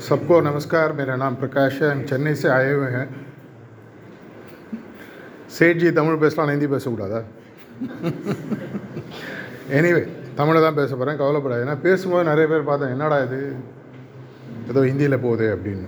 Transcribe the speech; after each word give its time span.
सबको 0.00 0.40
नमस्कार 0.42 0.92
मेरा 0.92 1.16
नाम 1.16 1.34
प्रकाश 1.36 1.80
है 1.82 1.90
हम 1.90 2.02
चेन्नई 2.04 2.34
से 2.36 2.48
आए 2.50 2.72
हुए 2.72 2.90
हैं 2.90 3.06
சேட் 5.54 5.80
ஜி 5.80 5.88
தமிழ் 5.92 6.22
பேசலாம் 6.22 6.50
ஹிந்தி 6.52 6.68
பேசக்கூடாதா 6.72 7.18
எனிவே 9.70 10.00
தமிழை 10.34 10.60
தான் 10.60 10.78
பேச 10.78 10.90
போகிறேன் 10.92 11.20
கவலைப்படாது 11.20 11.64
ஏன்னா 11.64 11.76
பேசும்போது 11.78 12.28
நிறைய 12.30 12.46
பேர் 12.48 12.64
பார்த்தேன் 12.64 12.94
என்னடா 12.94 13.18
இது 13.26 13.38
ஏதோ 14.70 14.82
ஹிந்தியில் 14.88 15.22
போகுது 15.22 15.46
அப்படின்னு 15.54 15.86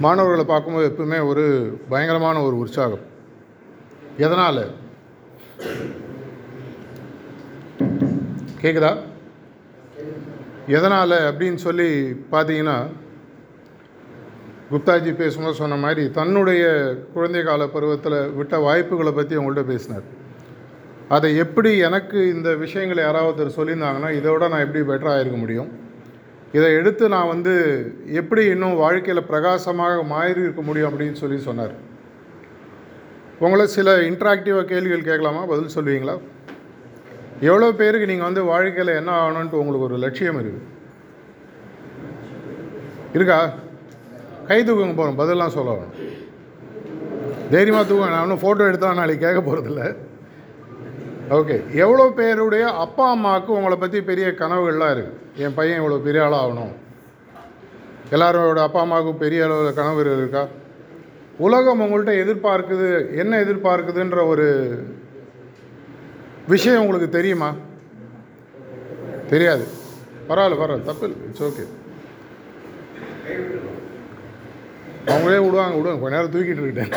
மாணவர்களை 0.00 0.44
பார்க்கும்போது 0.46 0.88
எப்பவுமே 0.90 1.18
ஒரு 1.26 1.44
பயங்கரமான 1.90 2.42
ஒரு 2.42 2.56
உற்சாகம் 2.56 3.04
எதனால் 4.18 4.62
கேட்குதா 8.61 8.91
எதனால் 10.77 11.15
அப்படின்னு 11.27 11.59
சொல்லி 11.65 11.89
பார்த்தீங்கன்னா 12.31 12.77
குப்தாஜி 14.71 15.11
பேசும்போது 15.15 15.59
சொன்ன 15.59 15.75
மாதிரி 15.75 16.03
தன்னுடைய 16.17 16.63
குழந்தை 17.13 17.41
கால 17.43 17.67
பருவத்தில் 17.67 18.17
விட்ட 18.31 18.57
வாய்ப்புகளை 18.57 19.11
பற்றி 19.11 19.37
அவங்கள்ட்ட 19.37 19.63
பேசினார். 19.63 20.05
அதை 21.15 21.29
எப்படி 21.43 21.71
எனக்கு 21.87 22.17
இந்த 22.29 22.49
விஷயங்களை 22.55 23.03
யாராவது 23.03 23.45
சொல்லியிருந்தாங்கன்னா 23.57 24.09
இதை 24.17 24.31
விட 24.31 24.47
நான் 24.47 24.65
எப்படி 24.65 24.81
பெட்டராக 24.89 25.19
இருக்க 25.19 25.37
முடியும்? 25.37 25.69
இதை 26.51 26.69
எடுத்து 26.73 27.09
நான் 27.09 27.31
வந்து 27.33 27.53
எப்படி 28.19 28.43
இன்னும் 28.45 28.75
வாழ்க்கையில் 28.75 29.29
பிரகாசமாக 29.31 30.03
மாறி 30.03 30.41
இருக்க 30.41 30.61
முடியும் 30.61 30.91
அப்படின்னு 30.91 31.21
சொல்லி 31.23 31.39
சொன்னார். 31.39 31.73
உங்களை 33.39 33.65
சில 33.67 33.97
இன்ட்ராக்டிவாக 34.09 34.69
கேள்விகள் 34.73 35.07
கேட்கலாமா? 35.09 35.45
பதில் 35.45 35.75
சொல்லுவீங்களா? 35.77 36.15
எவ்வளோ 37.47 37.71
பேருக்கு 37.71 38.09
நீங்கள் 38.11 38.29
வந்து 38.29 38.41
வாழ்க்கையில் 38.51 38.97
என்ன 38.99 39.11
ஆகணுன்ட்டு 39.19 39.59
உங்களுக்கு 39.61 39.87
ஒரு 39.87 39.97
லட்சியம் 39.97 40.39
இருக்குது? 40.39 40.65
இருக்கா? 43.13 43.37
கை 44.47 44.57
தூக்குங்க 44.63 44.95
போகிறோம் 44.95 45.19
பதிலாம் 45.21 45.55
சொல்ல 45.57 45.71
வேணும் 45.71 45.95
தைரியமாக 47.51 47.85
தூங்க 47.87 48.07
நான் 48.09 48.23
ஒன்றும் 48.23 48.41
ஃபோட்டோ 48.43 48.67
எடுத்தால் 48.69 48.99
நாளைக்கு 48.99 49.25
கேட்க 49.25 49.41
போகிறதில்ல 49.41 49.83
ஓகே 51.37 51.55
எவ்வளோ 51.83 52.05
பேருடைய 52.19 52.63
அப்பா 52.85 53.09
அம்மாவுக்கு 53.09 53.51
உங்களை 53.51 53.77
பற்றி 53.77 54.01
பெரிய 54.01 54.27
கனவுகள்லாம் 54.31 54.93
இருக்குது 54.95 55.43
என் 55.43 55.53
பையன் 55.53 55.79
இவ்வளோ 55.81 55.97
பெரிய 56.03 56.25
ஆளாக 56.25 56.43
ஆகணும். 56.43 56.71
எல்லாரோட 58.11 58.59
அப்பா 58.61 58.79
அம்மாவுக்கும் 58.81 59.17
பெரிய 59.17 59.43
அளவில் 59.43 59.73
கனவு 59.73 60.01
இருக்கா? 60.01 60.43
உலகம் 61.37 61.81
உங்கள்கிட்ட 61.81 62.13
எதிர்பார்க்குது 62.23 63.15
என்ன 63.15 63.43
எதிர்பார்க்குதுன்ற 63.43 64.27
ஒரு 64.27 64.47
விஷயம் 66.53 66.81
உங்களுக்கு 66.83 67.09
தெரியுமா? 67.17 67.49
தெரியாது. 69.33 69.65
பரவாயில்ல 70.29 70.59
பரவாயில்ல 70.61 70.89
தப்பு 70.89 71.05
இல்லை 71.07 71.19
இட்ஸ் 71.27 71.45
ஓகே 71.47 71.65
அவங்களே 75.11 75.39
விடுவாங்க 75.45 75.75
விடுவாங்க. 75.77 75.99
கொஞ்ச 76.01 76.15
நேரம் 76.15 76.33
தூக்கிட்டு 76.33 76.61
இருக்கிட்டேன் 76.61 76.93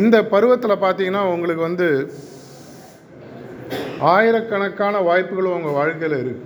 இந்த 0.00 0.16
பருவத்தில் 0.32 0.82
பார்த்தீங்கன்னா 0.84 1.22
உங்களுக்கு 1.34 1.62
வந்து 1.68 1.88
ஆயிரக்கணக்கான 4.14 5.00
வாய்ப்புகள் 5.08 5.54
உங்கள் 5.56 5.78
வாழ்க்கையில் 5.78 6.16
இருக்குது 6.18 6.44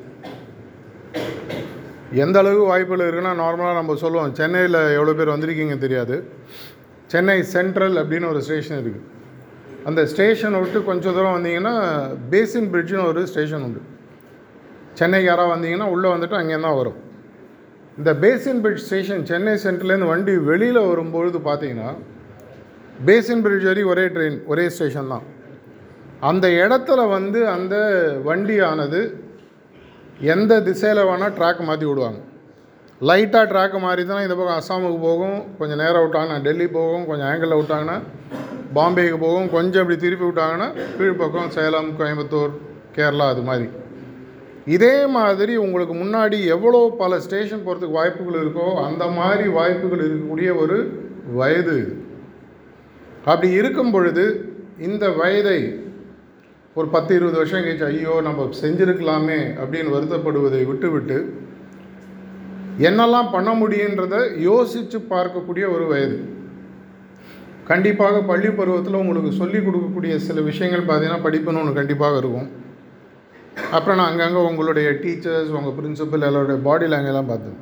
எந்த 2.24 2.36
அளவு 2.42 2.60
வாய்ப்புகள் 2.70 3.06
இருக்குன்னா 3.08 3.32
நார்மலாக 3.42 3.78
நம்ம 3.78 3.96
சொல்லுவோம் 4.02 4.36
சென்னையில் 4.40 4.78
எவ்வளோ 4.98 5.14
பேர் 5.18 5.34
வந்திருக்கீங்க 5.34 5.76
தெரியாது. 5.84 6.16
சென்னை 7.12 7.38
சென்ட்ரல் 7.54 7.98
அப்படின்னு 8.02 8.30
ஒரு 8.32 8.40
ஸ்டேஷன் 8.46 8.80
இருக்குது 8.80 9.06
அந்த 9.88 10.00
ஸ்டேஷனை 10.12 10.58
விட்டு 10.62 10.78
கொஞ்சம் 10.88 11.14
தூரம் 11.16 11.36
வந்தீங்கன்னா 11.36 11.74
பேசின் 12.32 12.68
பிரிட்ஜுன்னு 12.72 13.08
ஒரு 13.10 13.20
ஸ்டேஷன் 13.30 13.64
உண்டு. 13.66 13.80
சென்னைக்கு 14.98 15.28
யாராவது 15.28 15.52
வந்தீங்கன்னா 15.54 15.88
உள்ளே 15.94 16.08
வந்துட்டு 16.14 16.36
அங்கே 16.40 16.58
தான் 16.66 16.78
வரும். 16.80 16.98
இந்த 17.98 18.10
பேசின் 18.24 18.60
பிரிட்ஜ் 18.64 18.84
ஸ்டேஷன் 18.86 19.22
சென்னை 19.30 19.54
சென்ட்ரலேருந்து 19.64 20.10
வண்டி 20.12 20.34
வெளியில் 20.50 20.88
வரும்பொழுது 20.90 21.38
பார்த்தீங்கன்னா 21.48 21.90
பேசின் 23.08 23.42
பிரிட்ஜ் 23.44 23.68
வரைக்கும் 23.68 23.92
ஒரே 23.94 24.04
ட்ரெயின் 24.14 24.38
ஒரே 24.52 24.64
ஸ்டேஷன் 24.76 25.12
தான். 25.14 25.26
அந்த 26.30 26.46
இடத்துல 26.62 27.00
வந்து 27.16 27.40
அந்த 27.56 27.74
வண்டியானது 28.28 29.00
எந்த 30.34 30.52
திசையில் 30.66 31.08
வேணால் 31.10 31.36
ட்ராக் 31.38 31.62
மாற்றி 31.68 31.86
விடுவாங்க. 31.88 32.20
லைட்டாக 33.08 33.48
ட்ராக் 33.52 33.76
மாறி 33.84 34.02
தான் 34.04 34.24
இந்த 34.24 34.34
பக்கம் 34.38 34.58
அஸ்ஸாமுக்கு 34.60 34.98
போகும் 35.08 35.38
கொஞ்சம் 35.58 35.80
நேரம் 35.82 36.02
விட்டாங்கன்னா 36.04 36.38
டெல்லி 36.46 36.66
போகும் 36.78 37.06
கொஞ்சம் 37.10 37.28
ஆங்கிளில் 37.28 37.58
விட்டாங்கன்னா 37.60 37.98
பாம்பேக்கு 38.76 39.18
போகும் 39.24 39.52
கொஞ்சம் 39.56 39.82
இப்படி 39.84 39.98
திருப்பி 40.02 40.26
விட்டாங்கன்னா 40.26 40.68
கீழ்ப்பக்கம் 40.98 41.52
சேலம் 41.56 41.90
கோயம்புத்தூர் 41.98 42.52
கேரளா 42.96 43.26
அது 43.34 43.42
மாதிரி. 43.48 43.68
இதே 44.76 44.94
மாதிரி 45.16 45.52
உங்களுக்கு 45.64 45.94
முன்னாடி 46.02 46.38
எவ்வளோ 46.54 46.80
பல 47.02 47.18
ஸ்டேஷன் 47.26 47.64
போகிறதுக்கு 47.66 47.98
வாய்ப்புகள் 47.98 48.40
இருக்கோ 48.42 48.66
அந்த 48.86 49.04
மாதிரி 49.18 49.46
வாய்ப்புகள் 49.58 50.02
இருக்கக்கூடிய 50.06 50.50
ஒரு 50.62 50.78
வயது. 51.38 51.76
இது 51.82 51.94
அப்படி 53.30 53.48
இருக்கும் 53.60 53.92
பொழுது 53.94 54.24
இந்த 54.88 55.04
வயதை 55.20 55.60
ஒரு 56.76 56.88
பத்து 56.94 57.12
இருபது 57.18 57.36
வருஷம் 57.40 57.64
கழிச்சு 57.64 57.86
ஐயோ 57.92 58.12
நம்ம 58.26 58.48
செஞ்சுருக்கலாமே 58.60 59.40
அப்படின்னு 59.62 59.94
வருத்தப்படுவதை 59.94 60.60
விட்டுவிட்டு 60.68 61.18
என்னெல்லாம் 62.88 63.32
பண்ண 63.32 63.50
முடியுன்றதை 63.62 64.20
யோசித்து 64.48 64.98
பார்க்கக்கூடிய 65.14 65.64
ஒரு 65.76 65.86
வயது. 65.92 66.18
கண்டிப்பாக 67.68 68.20
பள்ளி 68.20 68.50
பருவத்தில் 68.50 69.00
உங்களுக்கு 69.00 69.32
சொல்லிக் 69.32 69.66
கொடுக்கக்கூடிய 69.66 70.16
சில 70.16 70.40
விஷயங்கள் 70.40 70.88
பார்த்தீங்கன்னா 70.88 71.24
படிப்புன்னு 71.26 71.60
ஒன்று 71.60 71.78
கண்டிப்பாக 71.80 72.18
இருக்கும். 72.18 72.48
அப்புறம் 73.70 73.98
நான் 73.98 74.10
அங்கங்கே 74.10 74.40
உங்களுடைய 74.48 74.90
டீச்சர்ஸ் 74.90 75.52
உங்கள் 75.58 75.76
பிரின்சிபல் 75.78 76.26
எல்லாருடைய 76.28 76.60
பாடி 76.62 76.86
லாங்குவேஜ்லாம் 76.86 77.30
பார்த்தேன். 77.32 77.58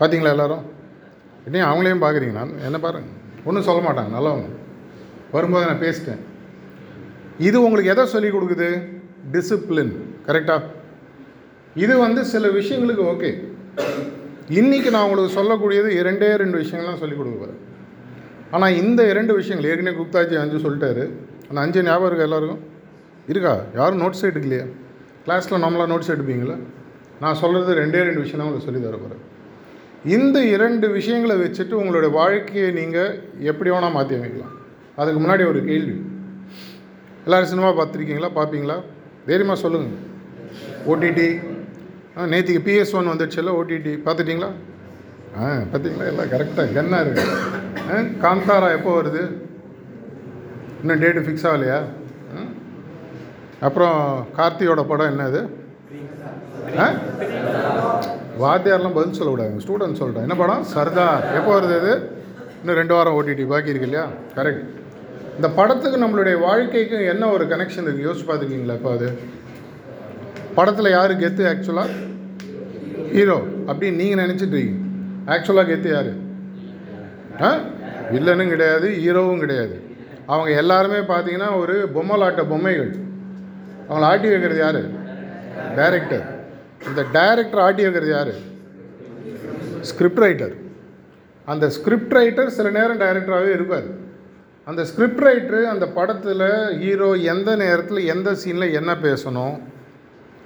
பார்த்தீங்களா 0.00 0.34
எல்லோரும்? 0.36 0.64
இன்னும் 1.44 1.68
அவங்களையும் 1.70 2.04
பார்க்குறீங்க 2.04 2.32
நான் 2.32 2.52
என்ன 2.64 2.78
பாருங்கள் 2.78 3.16
ஒன்றும் 3.44 3.66
சொல்ல 3.68 3.80
மாட்டாங்க. 3.86 4.10
நல்லவங்க. 4.16 4.48
வரும்போது 5.30 5.66
நான் 5.66 5.82
பேசிட்டேன். 5.86 6.20
இது 7.38 7.62
உங்களுக்கு 7.62 7.90
எதை 7.90 8.06
சொல்லிக் 8.06 8.36
கொடுக்குது? 8.36 8.70
டிசிப்ளின் 9.32 9.94
கரெக்டாக 10.26 10.62
இது 11.74 11.98
வந்து 11.98 12.24
சில 12.24 12.48
விஷயங்களுக்கு 12.48 13.02
ஓகே 13.12 13.30
இன்றைக்கி 14.60 14.90
நான் 14.90 15.04
உங்களுக்கு 15.08 15.36
சொல்லக்கூடியது 15.38 15.88
இரண்டே 16.00 16.36
ரெண்டு 16.36 16.58
விஷயங்கள்லாம் 16.58 17.02
சொல்லிக் 17.02 17.20
கொடுக்க 17.20 17.36
போகிறேன் 17.38 17.60
ஆனால் 18.56 18.76
இந்த 18.82 19.00
இரண்டு 19.12 19.32
விஷயங்கள் 19.38 19.70
ஏற்கனவே 19.70 19.98
குப்தாஜி 20.00 20.36
அஞ்சு 20.42 20.58
சொல்லிட்டாரு. 20.64 21.04
அந்த 21.48 21.58
அஞ்சு 21.64 21.82
ஞாபகம் 21.88 22.08
இருக்கா 22.10 22.26
எல்லாருக்கும்? 22.28 22.62
இருக்கா? 23.32 23.54
யாரும் 23.78 24.00
நோட்ஸ் 24.02 24.24
எடுக்கலையா? 24.30 24.66
கிளாஸில் 25.24 25.62
நம்மளாக 25.64 25.90
நோட்ஸ் 25.92 26.12
எடுப்பீங்களா? 26.14 26.56
நான் 27.22 27.38
சொல்கிறது 27.42 27.72
ரெண்டே 27.80 28.00
ரெண்டு 28.08 28.22
விஷயம் 28.24 28.40
தான் 28.40 28.48
உங்களுக்கு 28.48 28.68
சொல்லி 28.68 28.82
தர 28.86 28.96
போகிறேன் 28.96 29.26
இந்த 30.16 30.38
இரண்டு 30.54 30.86
விஷயங்களை 30.98 31.34
வச்சுட்டு 31.42 31.74
உங்களுடைய 31.80 32.10
வாழ்க்கையை 32.20 32.68
நீங்கள் 32.78 33.10
எப்படி 33.50 33.70
வேணால் 33.70 33.96
மாற்றி 33.96 34.14
அமைக்கலாம். 34.18 34.54
அதுக்கு 35.00 35.20
முன்னாடி 35.24 35.44
ஒரு 35.50 35.60
கேள்வி. 35.70 35.96
எல்லோரும் 37.24 37.50
சினிமா 37.52 37.70
பார்த்துருக்கீங்களா? 37.80 38.30
பார்ப்பீங்களா? 38.38 38.76
தைரியமாக 39.26 39.58
சொல்லுங்கள் 39.64 39.98
ஓடிடி 40.92 41.28
ஆ 42.16 42.26
நேற்றுக்கு 42.32 42.62
பிஎஸ் 42.68 42.94
ஒன் 42.98 43.10
வந்துடுச்சுல்ல 43.10 43.52
ஓடிடி 43.60 43.92
பார்த்துட்டிங்களா? 44.06 44.50
ஆ 45.38 45.42
பார்த்தீங்களா 45.72 46.06
எல்லாம் 46.06 46.30
கரெக்டாக 46.32 46.72
கன்னாக 46.72 47.04
இருக்கு? 47.04 47.24
ஆ 47.90 47.96
காந்தாரா 48.24 48.68
எப்போ 48.78 48.90
வருது? 49.00 49.22
இன்னும் 50.82 51.00
டேட்டு 51.02 51.24
ஃபிக்ஸ் 51.24 51.46
ஆகலையா? 51.50 51.78
ஆ? 52.36 52.42
அப்புறம் 53.60 53.98
கார்த்தியோட 54.38 54.82
படம் 54.86 55.10
என்னது 55.12 55.40
ஆ? 56.78 56.86
வாத்தியார்லாம் 58.38 58.96
பதில் 58.98 59.18
சொல்லக்கூடாது. 59.18 59.62
ஸ்டூடெண்ட் 59.64 60.00
சொல்கிறேன் 60.02 60.22
என்ன 60.22 60.36
படம்? 60.36 60.64
சர்தார். 60.74 61.24
எப்போ 61.38 61.50
வருது 61.58 61.76
இது? 61.80 61.94
இன்னும் 62.60 62.76
ரெண்டு 62.76 62.94
வாரம் 62.94 63.16
ஓடிடி 63.18 63.46
பாக்கி 63.46 63.72
இருக்கு 63.72 63.88
இல்லையா? 63.88 64.06
கரெக்ட் 64.36 64.66
இந்த 65.36 65.48
படத்துக்கு 65.48 65.98
நம்மளுடைய 66.04 66.40
வாழ்க்கைக்கும் 66.40 67.08
என்ன 67.12 67.28
ஒரு 67.30 67.44
கனெக்ஷன் 67.44 67.86
இருக்குது 67.86 68.06
யோசிச்சு 68.08 68.28
பார்த்துருக்கீங்களா 68.28 68.74
இப்போ 68.74 68.92
அது? 68.92 69.08
படத்தில் 70.54 70.90
யார் 70.90 71.12
கெத்து 71.12 71.44
ஆக்சுவலாக 71.46 71.90
ஹீரோ 73.12 73.36
அப்படின்னு 73.68 74.00
நீங்கள் 74.02 74.26
நினச்சிட்டு 74.26 74.54
இருக்கீங்க. 74.56 74.79
ஆக்சுவலாக 75.26 75.68
கெத்து 75.68 75.92
யார்? 75.92 76.12
ஆ? 77.42 77.58
வில்லனும் 78.12 78.48
கிடையாது 78.48 78.88
ஹீரோவும் 78.88 79.38
கிடையாது. 79.38 79.80
அவங்க 80.26 80.50
எல்லாருமே 80.50 81.14
பார்த்தீங்கன்னா 81.14 81.58
ஒரு 81.58 81.88
பொம்மலாட்ட 81.94 82.48
பொம்மைகள். 82.48 82.94
அவங்கள 83.88 84.00
ஆட்டி 84.00 84.28
வைக்கிறது 84.28 84.60
யார்? 84.60 84.80
டைரக்டர் 85.76 86.38
இந்த 86.86 87.04
டைரக்டர் 87.12 87.60
ஆட்டி 87.60 87.82
வைக்கிறது 87.82 88.12
யார்? 88.12 88.48
ஸ்கிரிப்ட் 89.80 90.18
ரைட்டர் 90.18 90.54
அந்த 91.44 91.68
ஸ்கிரிப்ட் 91.68 92.12
ரைட்டர் 92.12 92.46
சில 92.46 92.70
நேரம் 92.70 92.98
டைரக்டராகவே 92.98 93.52
இருப்பார். 93.52 94.08
அந்த 94.64 94.84
ஸ்கிரிப்ட் 94.84 95.24
ரைட்டரு 95.24 95.62
அந்த 95.62 95.86
படத்தில் 95.86 96.78
ஹீரோ 96.78 97.12
எந்த 97.12 97.56
நேரத்தில் 97.56 98.06
எந்த 98.06 98.32
சீனில் 98.32 98.72
என்ன 98.72 98.94
பேசணும்? 98.94 99.60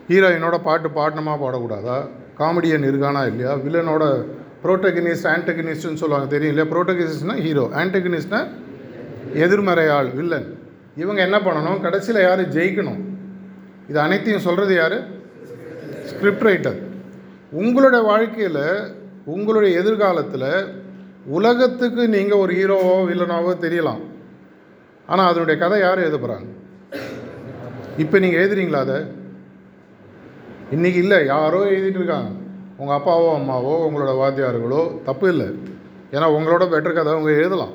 ஹீரோயினோட 0.09 0.59
பாட்டு 0.63 0.89
பாடணுமா 0.89 1.37
பாடக்கூடாதா? 1.43 2.09
காமெடியன் 2.39 2.85
இருக்கானா 2.85 3.27
இல்லையா? 3.27 3.55
வில்லனோட 3.55 4.25
புரோட்டகனிஸ்ட் 4.65 5.29
ஆன்டகனிஸ்ட்னு 5.35 6.01
சொல்லுவாங்க. 6.03 6.29
தெரியும் 6.35 6.53
இல்லையா? 6.53 6.69
புரோட்டகனிஸ்ட்னா 6.75 7.37
ஹீரோ 7.47 7.65
ஆன்டகனிஸ்ட்னா 7.81 8.41
எதிர்மறை 9.45 9.87
ஆள் 9.97 10.11
வில்லன் 10.19 10.47
இவங்க 11.03 11.21
என்ன 11.27 11.37
பண்ணணும்? 11.47 11.83
கடைசியில் 11.87 12.25
யார்? 12.25 12.43
ஜெயிக்கணும். 12.57 13.01
இது 13.91 13.99
அனைத்தையும் 14.07 14.45
சொல்கிறது 14.47 14.75
யார்? 14.81 14.99
ஸ்கிரிப்ட் 16.11 16.47
ரைட்டர் 16.49 16.79
உங்களுடைய 17.63 18.03
வாழ்க்கையில் 18.11 18.65
உங்களுடைய 19.35 19.71
எதிர்காலத்தில் 19.81 20.49
உலகத்துக்கு 21.37 22.03
நீங்கள் 22.15 22.41
ஒரு 22.45 22.53
ஹீரோவோ 22.59 22.95
வில்லனாவோ 23.11 23.53
தெரியலாம். 23.65 24.03
ஆனால் 25.13 25.29
அதனுடைய 25.31 25.57
கதை 25.63 25.79
யார் 25.83 26.03
எழுத 26.05 26.19
போகிறாங்க 26.21 26.49
இப்போ 28.03 28.17
நீங்கள் 28.23 28.41
எழுதுறீங்களா 28.43 28.81
அதை? 28.87 28.99
இன்றைக்கி 30.77 31.01
இல்லை 31.05 31.19
யாரோ 31.35 31.61
எழுதிட்டு 31.75 32.01
இருக்காங்க. 32.01 32.31
உங்கள் 32.81 32.97
அப்பாவோ 32.99 33.29
அம்மாவோ 33.39 33.73
உங்களோட 33.87 34.13
வாத்தியார்களோ 34.21 34.83
தப்பு 35.09 35.27
இல்லை. 35.33 35.49
ஏன்னா 36.15 36.27
உங்களோட 36.37 36.65
பெட்டர் 36.73 36.97
கதை 36.97 37.11
அவங்க 37.15 37.31
எழுதலாம். 37.41 37.75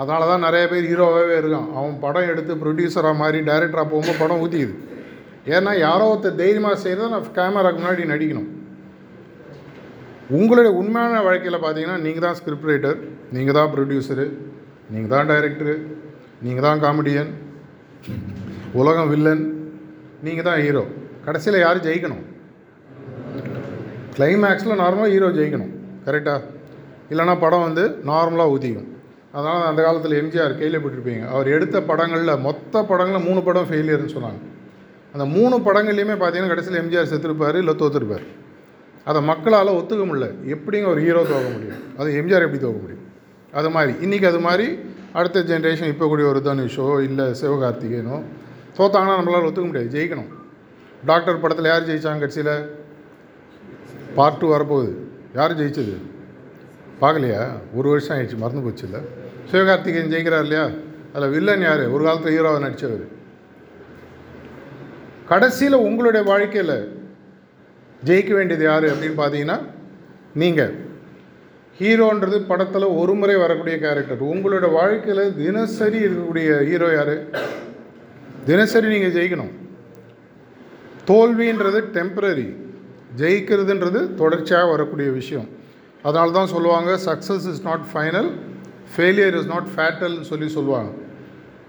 அதனால 0.00 0.26
தான் 0.30 0.44
நிறைய 0.46 0.64
பேர் 0.72 0.88
ஹீரோவாகவே 0.90 1.34
இருக்கான். 1.40 1.68
அவன் 1.78 1.96
படம் 2.04 2.28
எடுத்து 2.32 2.52
ப்ரொடியூசராக 2.62 3.20
மாறி 3.22 3.38
டைரக்டராக 3.50 3.86
போகும்போது 3.92 4.20
படம் 4.22 4.42
ஊற்றிக்குது 4.44 4.76
ஏன்னா 5.54 5.72
யாரோ 5.86 6.06
ஒருத்தர் 6.12 6.40
தைரியமாக 6.42 6.76
செய்கிறத 6.84 7.08
நான் 7.14 7.34
கேமராக்கு 7.38 7.80
முன்னாடி 7.82 8.04
நடிக்கணும். 8.12 8.48
உங்களுடைய 10.38 10.70
உண்மையான 10.80 11.20
வாழ்க்கையில் 11.26 11.62
பார்த்தீங்கன்னா 11.64 11.98
நீங்கள் 12.06 12.24
தான் 12.26 12.38
ஸ்கிரிப்ட் 12.38 12.70
ரைட்டர் 12.70 12.98
நீங்கள் 13.34 13.56
தான் 13.58 13.70
ப்ரொடியூசரு 13.74 14.26
நீங்கள் 14.92 15.12
தான் 15.14 15.28
டைரக்டரு 15.30 15.74
நீங்கள் 16.46 16.66
தான் 16.66 16.82
காமெடியன் 16.86 17.30
உலகம் 18.80 19.10
வில்லன் 19.12 19.44
நீங்கள் 20.26 20.48
தான் 20.48 20.60
ஹீரோ 20.64 20.84
கடைசியில் 21.26 21.64
யார் 21.64 21.86
ஜெயிக்கணும்? 21.86 22.24
கிளைமேக்ஸில் 24.16 24.80
நார்மலாக 24.82 25.10
ஹீரோ 25.14 25.28
ஜெயிக்கணும். 25.38 25.72
கரெக்டாக 26.06 26.40
இல்லைனா 27.12 27.34
படம் 27.44 27.66
வந்து 27.66 27.84
நார்மலாக 28.10 28.52
ஊதியும் 28.54 28.86
அதனால் 29.32 29.66
அந்த 29.70 29.80
காலத்தில் 29.86 30.14
எம்ஜிஆர் 30.22 30.54
கேள்விப்பட்டிருப்பீங்க 30.60 31.24
அவர் 31.32 31.48
எடுத்த 31.48 31.82
படங்களில் 31.82 32.42
மொத்த 32.46 32.82
படங்களில் 32.90 33.26
மூணு 33.28 33.40
படம் 33.42 33.68
ஃபெயிலியர்னு 33.70 34.14
சொன்னாங்க. 34.16 34.40
அந்த 35.14 35.24
மூணு 35.34 35.56
படங்கள்லையுமே 35.66 36.16
பார்த்தீங்கன்னா 36.20 36.52
கடைசியில் 36.52 36.80
எம்ஜிஆர் 36.82 37.10
செத்துருப்பார் 37.12 37.58
இல்லை 37.62 37.74
தோத்துருப்பார். 37.74 38.24
அதை 39.04 39.22
மக்களால் 39.22 39.76
ஒத்துக்க 39.80 40.02
முடியல. 40.08 40.28
எப்படிங்க 40.54 40.86
ஒரு 40.86 41.00
ஹீரோ 41.00 41.22
தோக்க 41.32 41.48
முடியும்? 41.54 41.78
அது 41.98 42.08
எம்ஜிஆர் 42.20 42.46
எப்படி 42.46 42.62
தோக்க 42.64 42.78
முடியும்? 42.84 43.04
அது 43.52 43.68
மாதிரி. 43.70 43.92
இன்றைக்கி 44.06 44.26
அது 44.26 44.40
மாதிரி 44.40 44.66
அடுத்த 45.12 45.40
ஜென்ரேஷன் 45.40 45.92
இப்போ 45.92 46.06
கூடிய 46.06 46.28
ஒரு 46.28 46.40
தனுஷோ 46.48 46.88
இல்லை 47.02 47.26
சிவகார்த்திகேயனோ 47.40 48.16
தோத்தாங்கன்னா 48.78 49.18
நம்மளால் 49.20 49.48
ஒத்துக்க 49.48 49.66
முடியாது. 49.66 49.90
ஜெயிக்கணும். 49.96 50.30
டாக்டர் 51.04 51.40
படத்தில் 51.40 51.70
யார் 51.72 51.88
ஜெயித்தாங்க 51.88 52.18
கட்சியில்? 52.18 52.54
பார்ட் 54.14 54.38
டூ 54.38 54.52
வரப்போகுது. 54.52 54.92
யார் 55.34 55.58
ஜெயிச்சது? 55.58 55.96
பார்க்கலையா? 57.00 57.48
ஒரு 57.74 57.88
வருஷம் 57.88 58.18
ஆயிடுச்சு 58.18 58.36
மறந்து 58.36 58.60
போச்சு 58.60 58.84
இல்லை? 58.84 59.00
சிவகார்த்திகேயன் 59.50 60.10
ஜெயிக்கிறார் 60.10 60.40
இல்லையா? 60.40 60.70
அதில் 61.12 61.28
வில்லன் 61.28 61.60
யார்? 61.60 61.88
ஒரு 61.88 62.04
காலத்தில் 62.04 62.40
ஹீரோவை 62.40 62.58
நடித்தவர் 62.58 63.16
கடைசியில் 65.28 65.74
உங்களுடைய 65.74 66.26
வாழ்க்கையில் 66.26 67.02
ஜெயிக்க 68.04 68.30
வேண்டியது 68.30 68.64
யார் 68.64 68.84
அப்படின்னு 68.84 69.16
பார்த்தீங்கன்னா 69.16 69.60
நீங்கள் 70.34 70.74
ஹீரோன்றது 71.78 72.46
படத்தில் 72.46 72.82
ஒரு 72.82 73.14
முறை 73.14 73.36
வரக்கூடிய 73.36 73.78
கேரக்டர் 73.78 74.24
உங்களோட 74.24 74.72
வாழ்க்கையில் 74.72 75.36
தினசரி 75.36 75.98
இருக்கக்கூடிய 75.98 76.66
ஹீரோ 76.66 76.92
யார்? 76.92 77.30
தினசரி 78.44 78.98
நீங்கள் 78.98 79.12
ஜெயிக்கணும். 79.12 79.52
தோல்வின்றது 81.06 81.80
டெம்பரரி 81.96 82.56
ஜெயிக்கிறதுன்றது 83.16 84.14
தொடர்ச்சியாக 84.14 84.70
வரக்கூடிய 84.70 85.10
விஷயம். 85.10 85.48
அதனால 86.02 86.30
தான் 86.30 86.46
சொல்லுவாங்க 86.46 86.90
success 87.04 87.46
is 87.52 87.62
not 87.64 87.84
final 87.92 88.30
failure 88.96 89.36
is 89.38 89.46
not 89.46 89.68
ஃபேட்டல்னு 89.76 90.20
சொல்லி 90.20 90.48
சொல்லுவாங்க. 90.48 90.90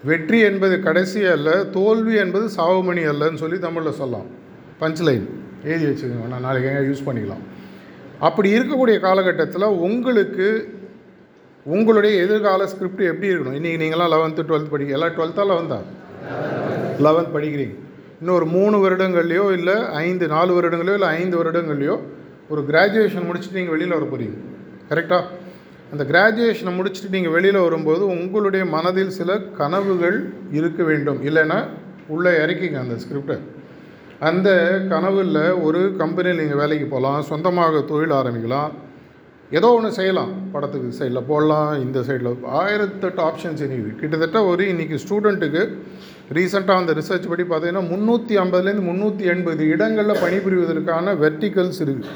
வெற்றி 0.04 0.40
என்பது 0.40 0.80
கடைசி 0.80 1.26
அல்ல 1.26 1.64
தோல்வி 1.64 2.16
என்பது 2.16 2.46
சாவுமணி 2.58 3.04
அல்லன்னு 3.12 3.42
சொல்லி 3.44 3.60
தமிழில் 3.60 3.98
சொல்லலாம். 4.02 4.28
பஞ்ச்லைன் 4.82 5.26
எழுதி 5.64 5.86
வச்சுக்கோங்க 5.86 6.28
நான் 6.28 6.46
நாளைக்கு 6.48 6.70
எங்கே 6.70 6.84
யூஸ் 6.90 7.08
பண்ணிக்கலாம். 7.08 7.44
அப்படி 8.20 8.60
இருக்கக்கூடிய 8.60 9.00
காலகட்டத்தில் 9.00 9.62
உங்களுக்கு 9.62 10.48
உங்களுடைய 11.64 12.24
எதிர்கால 12.24 12.68
ஸ்கிரிப்ட் 12.68 13.02
எப்படி 13.02 13.34
இருக்கணும்? 13.34 13.58
இன்றைக்கி 13.60 13.80
நீங்களாம் 13.84 14.14
லெவன்த்து 14.16 14.46
டுவெல்த் 14.50 14.74
படிக்க 14.74 14.98
எல்லாம் 14.98 15.16
டுவெல்த்தாக 15.18 15.50
லெவன்த்தா 15.52 15.80
லெவன்த் 17.08 17.36
படிக்கிறீங்க. 17.36 17.76
இன்னும் 18.22 18.38
ஒரு 18.38 18.48
மூணு 18.56 18.78
வருடங்கள்லையோ 18.84 19.44
இல்லை 19.58 19.76
ஐந்து 20.06 20.26
நாலு 20.34 20.52
வருடங்களையோ 20.56 20.96
இல்லை 21.00 21.12
ஐந்து 21.20 21.36
வருடங்கள்லையோ 21.40 21.96
ஒரு 22.52 22.62
கிராஜுவேஷன் 22.70 23.28
முடிச்சுட்டு 23.28 23.60
நீங்கள் 23.60 23.76
வெளியில் 23.76 23.96
வர 23.98 24.06
போகிறீங்க 24.06 24.38
கரெக்டாக 24.90 25.24
அந்த 25.92 26.04
கிராஜுவேஷனை 26.12 26.72
முடிச்சுட்டு 26.78 27.16
நீங்கள் 27.16 27.36
வெளியில் 27.36 27.60
வரும்போது 27.66 28.04
உங்களுடைய 28.16 28.64
மனதில் 28.74 29.16
சில 29.20 29.38
கனவுகள் 29.60 30.18
இருக்க 30.58 30.82
வேண்டும். 30.90 31.20
இல்லைன்னா 31.30 31.60
உள்ளே 32.16 32.32
இறக்கிங்க 32.44 32.78
அந்த 32.84 32.96
ஸ்கிரிப்டை 33.04 33.38
அந்த 34.30 34.50
கனவில் 34.90 35.40
ஒரு 35.68 35.82
கம்பெனியில் 36.02 36.42
நீங்கள் 36.42 36.62
வேலைக்கு 36.62 36.88
போகலாம் 36.94 37.28
சொந்தமாக 37.32 37.82
தொழில் 37.92 38.16
ஆரம்பிக்கலாம். 38.20 38.72
ஏதோ 39.58 39.68
ஒன்று 39.76 39.90
செய்யலாம். 39.98 40.32
படத்துக்கு 40.54 40.90
சைடில் 40.98 41.28
போடலாம் 41.30 41.70
இந்த 41.86 42.00
சைடில் 42.08 42.30
ஆயிரத்தெட்டு 42.60 43.22
ஆப்ஷன்ஸ் 43.30 43.62
இருக்குது 43.66 43.96
கிட்டத்தட்ட 44.02 44.40
ஒரு 44.50 44.64
இன்றைக்கி 44.74 44.98
ஸ்டூடெண்ட்டுக்கு 45.04 45.62
ரீசெண்டாக 46.38 46.82
அந்த 46.82 46.94
ரிசர்ச் 47.00 47.30
படி 47.32 47.44
பார்த்தீங்கன்னா 47.52 47.84
முந்நூற்றி 47.92 48.34
ஐம்பதுலேருந்து 48.42 48.86
முந்நூற்றி 48.90 49.26
எண்பது 49.34 49.64
இடங்களில் 49.74 50.22
பணிபுரிவதற்கான 50.24 51.16
வெர்டிகல்ஸ் 51.24 51.82
இருக்குது 51.86 52.14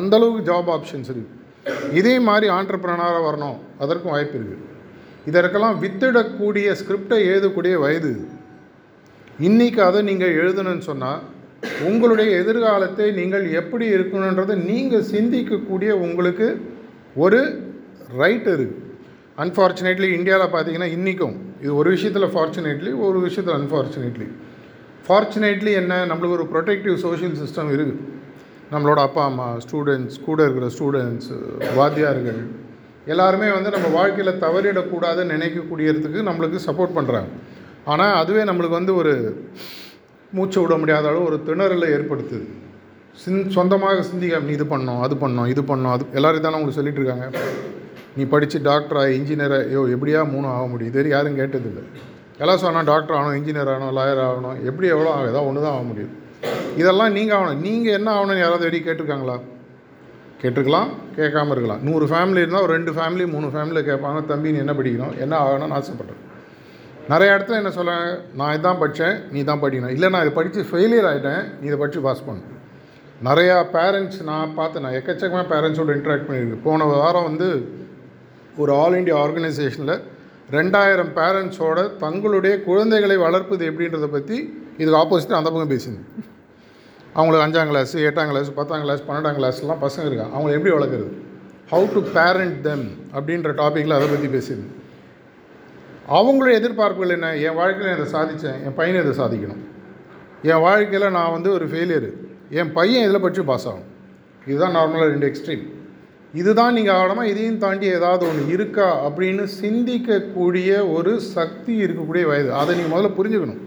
அந்தளவுக்கு 0.00 0.42
ஜாப் 0.50 0.70
ஆப்ஷன்ஸ் 0.76 1.10
இருக்குது 1.14 1.36
இதே 2.00 2.14
மாதிரி 2.28 2.46
ஆண்டர்பிரனராக 2.58 3.16
வரணும். 3.28 3.58
அதற்கும் 3.84 4.14
வாய்ப்பு 4.14 4.36
இருக்குது 4.38 4.64
இதற்கெல்லாம் 5.30 5.80
வித்திடக்கூடிய 5.84 6.68
ஸ்கிரிப்டை 6.80 7.18
எழுதக்கூடிய 7.30 7.74
வயது 7.84 8.12
இன்றைக்கி 9.48 9.80
அதை 9.88 10.00
நீங்கள் 10.10 10.36
எழுதணும்னு 10.42 10.84
சொன்னால் 10.90 11.20
உங்களுடைய 11.82 12.28
எதிர்காலத்தை 12.40 13.06
நீங்கள் 13.12 13.46
எப்படி 13.52 13.86
இருக்கணுன்றதை 13.96 14.54
நீங்கள் 14.64 15.08
சிந்திக்கக்கூடிய 15.12 15.90
உங்களுக்கு 16.00 16.48
ஒரு 17.16 17.40
ரைட் 18.18 18.48
இருக்குது 18.50 18.84
அன்ஃபார்ச்சுனேட்லி 19.38 20.08
இந்தியாவில் 20.14 20.52
பார்த்தீங்கன்னா 20.52 20.90
இன்றைக்கும் 20.92 21.34
இது 21.60 21.72
ஒரு 21.74 21.90
விஷயத்தில் 21.90 22.32
ஃபார்ச்சுனேட்லி 22.32 22.92
ஒரு 23.02 23.18
விஷயத்தில் 23.20 23.56
அன்ஃபார்ச்சுனேட்லி 23.58 24.28
ஃபார்ச்சுனேட்லி 25.06 25.72
என்ன? 25.72 25.92
நம்மளுக்கு 26.04 26.36
ஒரு 26.38 26.46
ப்ரொடெக்டிவ் 26.52 26.96
சோஷியல் 26.96 27.36
சிஸ்டம் 27.36 27.70
இருக்குது 27.70 28.00
நம்மளோட 28.70 29.00
அப்பா 29.00 29.22
அம்மா 29.24 29.46
ஸ்டூடெண்ட்ஸ் 29.58 30.18
கூட 30.24 30.38
இருக்கிற 30.44 30.66
ஸ்டூடெண்ட்ஸ் 30.68 31.30
வாத்தியார்கள் 31.74 32.40
எல்லாருமே 33.06 33.48
வந்து 33.50 33.70
நம்ம 33.70 33.88
வாழ்க்கையில் 33.90 34.40
தவறிடக்கூடாதுன்னு 34.42 35.34
நினைக்கக்கூடியதுக்கு 35.36 36.22
நம்மளுக்கு 36.22 36.58
சப்போர்ட் 36.66 36.96
பண்ணுறாங்க 36.96 37.30
ஆனால் 37.84 38.16
அதுவே 38.16 38.42
நம்மளுக்கு 38.44 38.78
வந்து 38.80 38.94
ஒரு 38.94 39.14
மூச்சு 40.36 40.58
விட 40.62 40.74
முடியாத 40.80 41.04
அளவு 41.10 41.28
ஒரு 41.30 41.38
திணறலை 41.48 41.88
ஏற்படுத்துது. 41.96 42.46
சிந் 43.22 43.48
சொந்தமாக 43.54 44.02
சிந்திக்க 44.08 44.40
நீ 44.48 44.52
இது 44.58 44.66
பண்ணோம் 44.72 45.00
அது 45.04 45.14
பண்ணோம் 45.22 45.48
இது 45.52 45.62
பண்ணோம் 45.70 45.94
அது 45.94 46.04
எல்லோரும் 46.18 46.44
தானே 46.46 46.58
உங்களுக்கு 46.58 46.78
சொல்லிகிட்டு 46.78 47.02
இருக்காங்க. 47.02 47.26
நீ 48.16 48.24
படித்து 48.34 48.58
டாக்டராக 48.68 49.16
இன்ஜினியராக 49.18 49.66
ஐயோ 49.70 49.82
எப்படியா 49.94 50.20
மூணு 50.34 50.46
ஆக 50.54 50.64
முடியும்? 50.72 50.92
இது 50.92 51.14
யாரும் 51.16 51.38
கேட்டதில்லை. 51.40 51.84
எல்லாம் 52.42 52.60
சொன்னால் 52.62 52.88
டாக்டர் 52.90 53.16
ஆகணும் 53.18 53.38
இன்ஜினியர் 53.38 53.70
ஆகணும் 53.72 53.94
லாயர் 53.98 54.22
ஆகணும் 54.26 54.58
எப்படி 54.68 54.86
எவ்வளோ 54.94 55.10
ஆகும்? 55.14 55.30
ஏதாவது 55.30 55.48
ஒன்று 55.50 55.64
தான் 55.66 55.76
ஆக 55.76 55.84
முடியும். 55.90 56.12
இதெல்லாம் 56.80 57.12
நீங்கள் 57.16 57.36
ஆகணும். 57.38 57.62
நீங்கள் 57.66 57.96
என்ன 57.98 58.08
ஆகணும்னு 58.16 58.44
யாராவது 58.44 58.66
வெளியே 58.68 58.84
கேட்டிருக்காங்களா? 58.84 59.36
கேட்டிருக்கலாம் 60.42 60.90
கேட்காம 61.18 61.52
இருக்கலாம். 61.54 61.80
நூறு 61.88 62.06
ஃபேமிலி 62.10 62.42
இருந்தால் 62.44 62.64
ஒரு 62.66 62.72
ரெண்டு 62.76 62.92
ஃபேமிலி 62.98 63.24
மூணு 63.34 63.46
ஃபேமிலியில் 63.54 63.88
கேட்பாங்க 63.90 64.20
தம்பி 64.32 64.52
நீ 64.54 64.60
என்ன 64.64 64.74
படிக்கணும்? 64.80 65.16
என்ன 65.24 65.34
ஆகணும்னு 65.44 65.76
ஆசைப்பட்றேன் 65.78 66.22
நிறைய 67.12 67.34
இடத்துல 67.34 67.58
என்ன 67.60 67.70
சொல்ல 67.76 67.92
நான் 68.38 68.54
இதான் 68.56 68.80
படித்தேன் 68.80 69.16
நீ 69.34 69.40
தான் 69.50 69.60
படிக்கணும். 69.62 69.92
இல்லை 69.96 70.08
நான் 70.14 70.24
இதை 70.24 70.32
படித்து 70.38 70.60
ஃபெயிலியர் 70.70 71.06
ஆகிட்டேன் 71.10 71.42
நீ 71.58 71.64
இதை 71.70 71.78
படித்து 71.82 72.00
பாஸ் 72.06 72.26
பண்ணு. 72.26 72.42
நிறையா 73.28 73.56
பேரண்ட்ஸ் 73.76 74.18
நான் 74.30 74.54
பார்த்து 74.58 74.82
நான் 74.84 74.96
எக்கச்சக்கமாக 74.98 75.46
பேரண்ட்ஸோடு 75.52 75.94
இன்ட்ராக்ட் 75.98 76.26
பண்ணியிருக்கேன். 76.26 76.64
போன 76.66 76.86
வாரம் 76.92 77.28
வந்து 77.30 77.48
ஒரு 78.62 78.72
ஆல் 78.82 78.96
இண்டியா 78.98 79.16
ஆர்கனைசேஷனில் 79.24 79.94
ரெண்டாயிரம் 80.56 81.12
பேரண்ட்ஸோட 81.18 81.78
தங்களுடைய 82.02 82.54
குழந்தைகளை 82.68 83.16
வளர்ப்பது 83.26 83.64
எப்படின்றத 83.70 84.08
பற்றி 84.16 84.36
இதுக்கு 84.80 84.98
ஆப்போசிட்டாக 85.02 85.40
அந்த 85.40 85.50
பக்கம் 85.52 85.72
பேசுது 85.74 85.98
அவங்களுக்கு 87.16 87.44
அஞ்சாம் 87.46 87.70
கிளாஸ் 87.72 87.94
எட்டாம் 88.08 88.30
கிளாஸ் 88.32 88.50
பத்தாம் 88.58 88.84
கிளாஸ் 88.84 89.02
பன்னெண்டாம் 89.08 89.38
கிளாஸ்லாம் 89.38 89.82
பசங்க 89.86 90.06
இருக்காங்க. 90.10 90.34
அவங்களை 90.36 90.52
எப்படி 90.58 90.72
வளர்க்குறது? 90.76 91.10
ஹவு 91.72 91.86
டு 91.94 92.00
பேரண்ட் 92.16 92.58
தெம் 92.66 92.86
அப்படின்ற 93.16 93.52
டாப்பிக்கில் 93.62 93.96
அதை 93.98 94.08
பற்றி 94.12 94.30
பேசியிருந்தேன் 94.36 94.74
அவங்களுடைய 96.16 96.58
எதிர்பார்ப்புகள் 96.60 97.14
என்ன? 97.16 97.30
என் 97.46 97.58
வாழ்க்கையில் 97.60 97.96
இதை 97.96 98.06
சாதித்தேன் 98.16 98.60
என் 98.66 98.76
பையனை 98.78 99.00
இதை 99.04 99.14
சாதிக்கணும். 99.22 99.62
என் 100.50 100.62
வாழ்க்கையில் 100.66 101.14
நான் 101.16 101.34
வந்து 101.36 101.50
ஒரு 101.56 101.66
ஃபெயிலியரு 101.72 102.10
என் 102.60 102.72
பையன் 102.76 103.04
இதில் 103.06 103.24
பற்றி 103.24 103.42
பாஸ் 103.50 103.66
ஆகும் 103.70 103.88
இதுதான் 104.46 104.76
நார்மலாக 104.78 105.10
ரெண்டு 105.14 105.28
எக்ஸ்ட்ரீம் 105.30 105.64
இதுதான் 106.34 106.74
நீங்கள் 106.76 106.96
ஆகணுமா 106.98 107.22
இதையும் 107.30 107.60
தாண்டி 107.62 107.86
ஏதாவது 107.98 108.24
ஒன்று 108.28 108.42
இருக்கா 108.54 108.88
அப்படின்னு 109.06 109.44
சிந்திக்கக்கூடிய 109.60 110.70
ஒரு 110.96 111.12
சக்தி 111.36 111.74
இருக்கக்கூடிய 111.84 112.24
வயது. 112.30 112.50
அதை 112.60 112.70
நீங்கள் 112.76 112.94
முதல்ல 112.94 113.10
புரிஞ்சுக்கணும். 113.18 113.62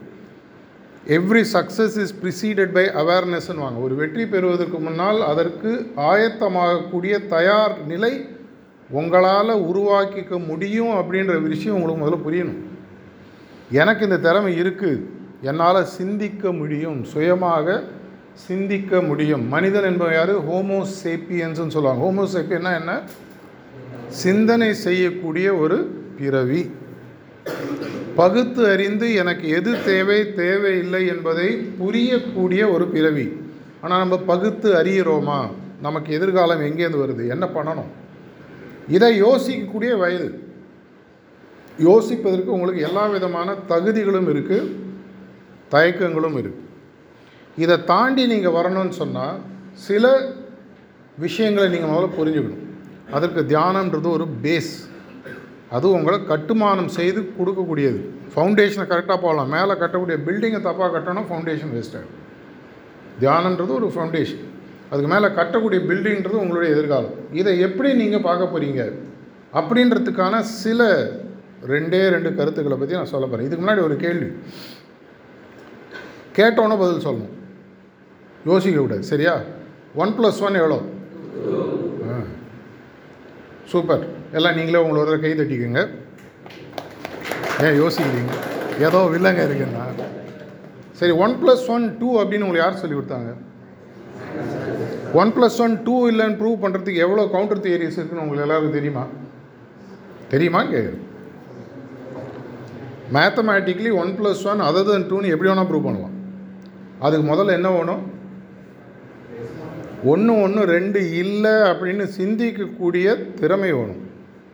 Every 1.18 1.44
success 1.54 1.98
is 2.04 2.14
preceded 2.24 2.74
by 2.78 2.86
அவேர்னஸ்ன்னு 3.02 3.66
வாங்க. 3.66 3.80
ஒரு 3.88 3.96
வெற்றி 4.02 4.26
பெறுவதற்கு 4.34 4.80
முன்னால் 4.88 5.20
அதற்கு 5.32 5.72
ஆயத்தமாகக்கூடிய 6.12 7.14
தயார் 7.36 7.76
நிலை 7.94 8.14
உங்களால் 8.92 9.54
உருவாக்கிக்க 9.70 10.38
முடியும் 10.50 10.94
அப்படின்ற 11.00 11.42
விஷயம் 11.42 11.76
உங்களுக்கு 11.76 12.04
முதல்ல 12.04 12.28
புரியணும். 12.28 12.62
எனக்கு 13.72 14.04
இந்த 14.04 14.18
திறமை 14.18 14.62
இருக்குது 14.62 15.04
என்னால் 15.42 15.86
சிந்திக்க 15.98 16.52
முடியும். 16.52 17.04
சுயமாக 17.04 17.84
சிந்திக்க 18.34 19.02
முடியும். 19.02 19.48
மனிதன் 19.48 19.84
என்பவன் 19.84 20.14
யார்? 20.14 20.34
ஹோமோ 20.50 20.80
சேப்பியன்ஸ்னு 21.04 21.76
சொல்லுவாங்க. 21.76 22.02
ஹோமோ 22.04 22.26
சேப்பியன்னா 22.36 22.74
என்ன? 22.80 23.02
சிந்தனை 24.08 24.74
செய்யக்கூடிய 24.74 25.54
ஒரு 25.54 25.78
பிறவி. 26.18 26.72
பகுத்து 28.16 28.70
அறிந்து 28.70 29.14
எனக்கு 29.14 29.50
எது 29.50 29.72
தேவை 29.86 30.34
தேவையில்லை 30.34 31.08
என்பதை 31.08 31.48
புரியக்கூடிய 31.80 32.72
ஒரு 32.74 32.88
பிறவி. 32.88 33.28
ஆனால் 33.82 34.00
நம்ம 34.00 34.18
பகுத்து 34.18 34.74
அறிகிறோமா 34.74 35.40
நமக்கு 35.82 36.14
எதிர்காலம் 36.14 36.62
எங்கேருந்து 36.62 37.04
வருது? 37.04 37.28
என்ன 37.28 37.46
பண்ணணும்? 37.56 37.92
இதை 38.88 39.10
யோசிக்கக்கூடிய 39.20 39.92
வயது 39.98 40.30
யோசிப்பதற்கு 41.80 42.56
உங்களுக்கு 42.56 42.82
எல்லா 42.82 43.08
விதமான 43.08 43.56
தகுதிகளும் 43.68 44.30
இருக்குது 44.34 44.72
தயக்கங்களும் 45.72 46.38
இருக்குது 46.42 46.70
இதை 47.58 47.84
தாண்டி 47.84 48.26
நீங்கள் 48.26 48.56
வரணும்னு 48.58 48.90
சொன்னால் 48.90 49.40
சில 49.74 50.06
விஷயங்களை 51.18 51.70
நீங்கள் 51.70 51.92
முதல்ல 51.92 52.18
புரிஞ்சுக்கணும். 52.18 52.68
அதற்கு 53.12 53.42
தியானன்றது 53.46 54.08
ஒரு 54.08 54.28
பேஸ் 54.44 54.74
அது 55.70 55.90
உங்களை 55.90 56.18
கட்டுமானம் 56.24 56.88
செய்து 56.88 57.34
கொடுக்கக்கூடியது. 57.38 58.00
ஃபவுண்டேஷனை 58.34 58.86
கரெக்டாக 58.88 59.20
போகலாம் 59.22 59.50
மேலே 59.50 59.74
கட்டக்கூடிய 59.74 60.18
பில்டிங்கை 60.28 60.62
தப்பாக 60.68 60.92
கட்டணும் 60.96 61.28
ஃபவுண்டேஷன் 61.30 61.74
வேஸ்ட் 61.76 61.96
ஆகும் 61.96 62.18
தியானன்றது 63.20 63.74
ஒரு 63.80 63.88
ஃபவுண்டேஷன் 63.96 64.44
அதுக்கு 64.92 65.14
மேலே 65.14 65.26
கட்டக்கூடிய 65.26 65.82
பில்டிங்கிறது 65.82 66.40
உங்களுடைய 66.44 66.76
எதிர்காலம். 66.76 67.14
இதை 67.32 67.60
எப்படி 67.60 67.94
நீங்கள் 67.94 68.22
பார்க்க 68.22 68.60
போகிறீங்க 68.60 68.94
அப்படின்றதுக்கான 69.54 70.40
சில 70.40 71.12
ரெண்டே 71.62 72.10
ரெண்டு 72.10 72.36
கருத்துக்களை 72.36 72.78
பற்றி 72.78 72.96
நான் 72.96 73.06
சொல்ல 73.06 73.26
போகிறேன் 73.26 73.46
இதுக்கு 73.46 73.66
முன்னாடி 73.66 73.84
ஒரு 73.84 73.96
கேள்வி. 73.96 74.26
கேட்டோன்னே 76.36 76.80
பதில் 76.80 77.06
சொல்லணும். 77.06 77.32
யோசிக்க 78.46 78.80
கூடாது. 78.80 79.04
சரியா? 79.04 79.42
ஒன் 79.96 80.10
ப்ளஸ் 80.10 80.40
ஒன் 80.40 80.54
எவ்வளோ? 80.54 80.82
ஆ. 82.12 82.20
சூப்பர் 83.66 84.08
எல்லாம் 84.32 84.56
நீங்களே 84.56 84.84
உங்களை 84.84 85.02
ஒரு 85.02 85.20
கை 85.20 85.32
தட்டிக்கோங்க. 85.32 85.88
ஏன் 87.62 87.82
யோசிக்கிறீங்க? 87.82 88.34
ஏதோ 88.80 89.10
வில்லங்க 89.12 89.42
இருக்குன்னா. 89.48 90.04
சரி 90.92 91.12
ஒன் 91.12 91.38
ப்ளஸ் 91.44 91.68
ஒன் 91.68 91.98
டூ 92.00 92.22
அப்படின்னு 92.22 92.46
உங்களுக்கு 92.46 92.58
யார் 92.58 92.76
சொல்லி 92.76 92.96
கொடுத்தாங்க? 92.96 93.36
ஒன் 95.20 95.32
ப்ளஸ் 95.36 95.60
ஒன் 95.64 95.74
டூ 95.88 95.96
இல்லைன்னு 96.12 96.38
ப்ரூவ் 96.42 96.62
பண்ணுறதுக்கு 96.64 97.04
எவ்வளோ 97.06 97.24
கவுண்டர் 97.36 97.64
தியரிஸ் 97.66 97.98
இருக்குன்னு 97.98 98.24
உங்களுக்கு 98.26 98.46
எல்லாருக்கும் 98.48 98.78
தெரியுமா? 98.80 99.04
தெரியுமா 100.34 100.62
கேட்குறேன் 100.74 101.08
mathematically 103.16 103.90
one 104.02 104.12
plus 104.18 104.44
one 104.52 104.62
other 104.70 104.90
than 104.90 105.08
டூன்னு 105.12 105.32
எப்படி 105.34 105.50
வேணால் 105.50 105.70
ப்ரூவ் 105.70 105.88
பண்ணலாம். 105.88 106.16
அதுக்கு 107.06 107.26
முதல்ல 107.32 107.58
என்ன 107.60 107.70
வேணும்? 107.78 108.04
ஒன்று 110.12 110.34
ஒன்று 110.44 110.62
ரெண்டு 110.76 111.00
இல்லை 111.24 111.56
அப்படின்னு 111.72 112.06
சிந்திக்கக்கூடிய 112.20 113.08
திறமை 113.40 113.72
வேணும். 113.80 114.02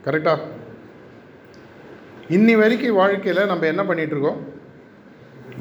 கரெக்டாக 0.05 0.55
இன்னி 2.35 2.53
வரைக்கும் 2.61 2.99
வாழ்க்கையில் 3.01 3.49
நம்ம 3.51 3.67
என்ன 3.73 3.83
பண்ணிகிட்ருக்கோம் 3.89 4.39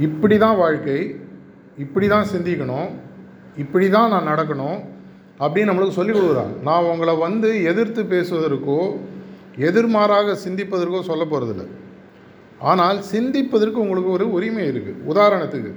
இப்படி 0.06 0.36
தான் 0.44 0.60
வாழ்க்கை 0.62 0.98
இப்படி 1.84 2.06
தான் 2.14 2.30
சிந்திக்கணும். 2.32 2.88
இப்படி 3.62 3.88
தான் 3.88 4.12
நான் 4.14 4.30
நடக்கணும் 4.32 4.78
அப்படின்னு 5.42 5.70
நம்மளுக்கு 5.70 5.98
சொல்லிக் 5.98 6.16
கொடுக்குறாங்க. 6.16 6.54
நான் 6.62 6.90
உங்களை 6.92 7.14
வந்து 7.16 7.48
எதிர்த்து 7.70 8.02
பேசுவதற்கோ 8.12 8.78
எதிர்மாறாக 9.68 10.36
சிந்திப்பதற்கோ 10.44 11.00
சொல்ல 11.10 11.24
போகிறதில்ல 11.24 11.64
ஆனால் 12.58 12.98
சிந்திப்பதற்கு 13.12 13.82
உங்களுக்கு 13.84 14.10
ஒரு 14.10 14.32
உரிமை 14.32 14.64
இருக்குது 14.68 15.02
உதாரணத்துக்கு 15.12 15.72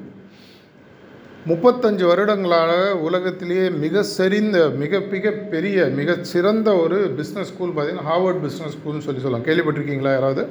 முப்பத்தஞ்சு 1.50 2.05
வருடங்களாக 2.07 2.71
உலகத்திலேயே 3.07 3.69
மிக 3.69 4.03
சரிந்த 4.17 4.57
மிக 4.81 5.00
மிக 5.13 5.31
பெரிய 5.31 5.86
மிக 6.00 6.15
சிறந்த 6.21 6.69
ஒரு 6.75 6.98
பிஸ்னஸ் 7.19 7.50
ஸ்கூல் 7.51 7.74
பார்த்திங்கன்னா 7.75 8.09
ஹார்வர்ட் 8.12 8.41
பிஸ்னஸ் 8.45 8.75
ஸ்கூல்னு 8.75 9.05
சொல்லி 9.07 9.21
சொல்லலாம். 9.21 9.48
கேள்விப்பட்டிருக்கீங்களா 9.48 10.13
யாராவது? 10.17 10.43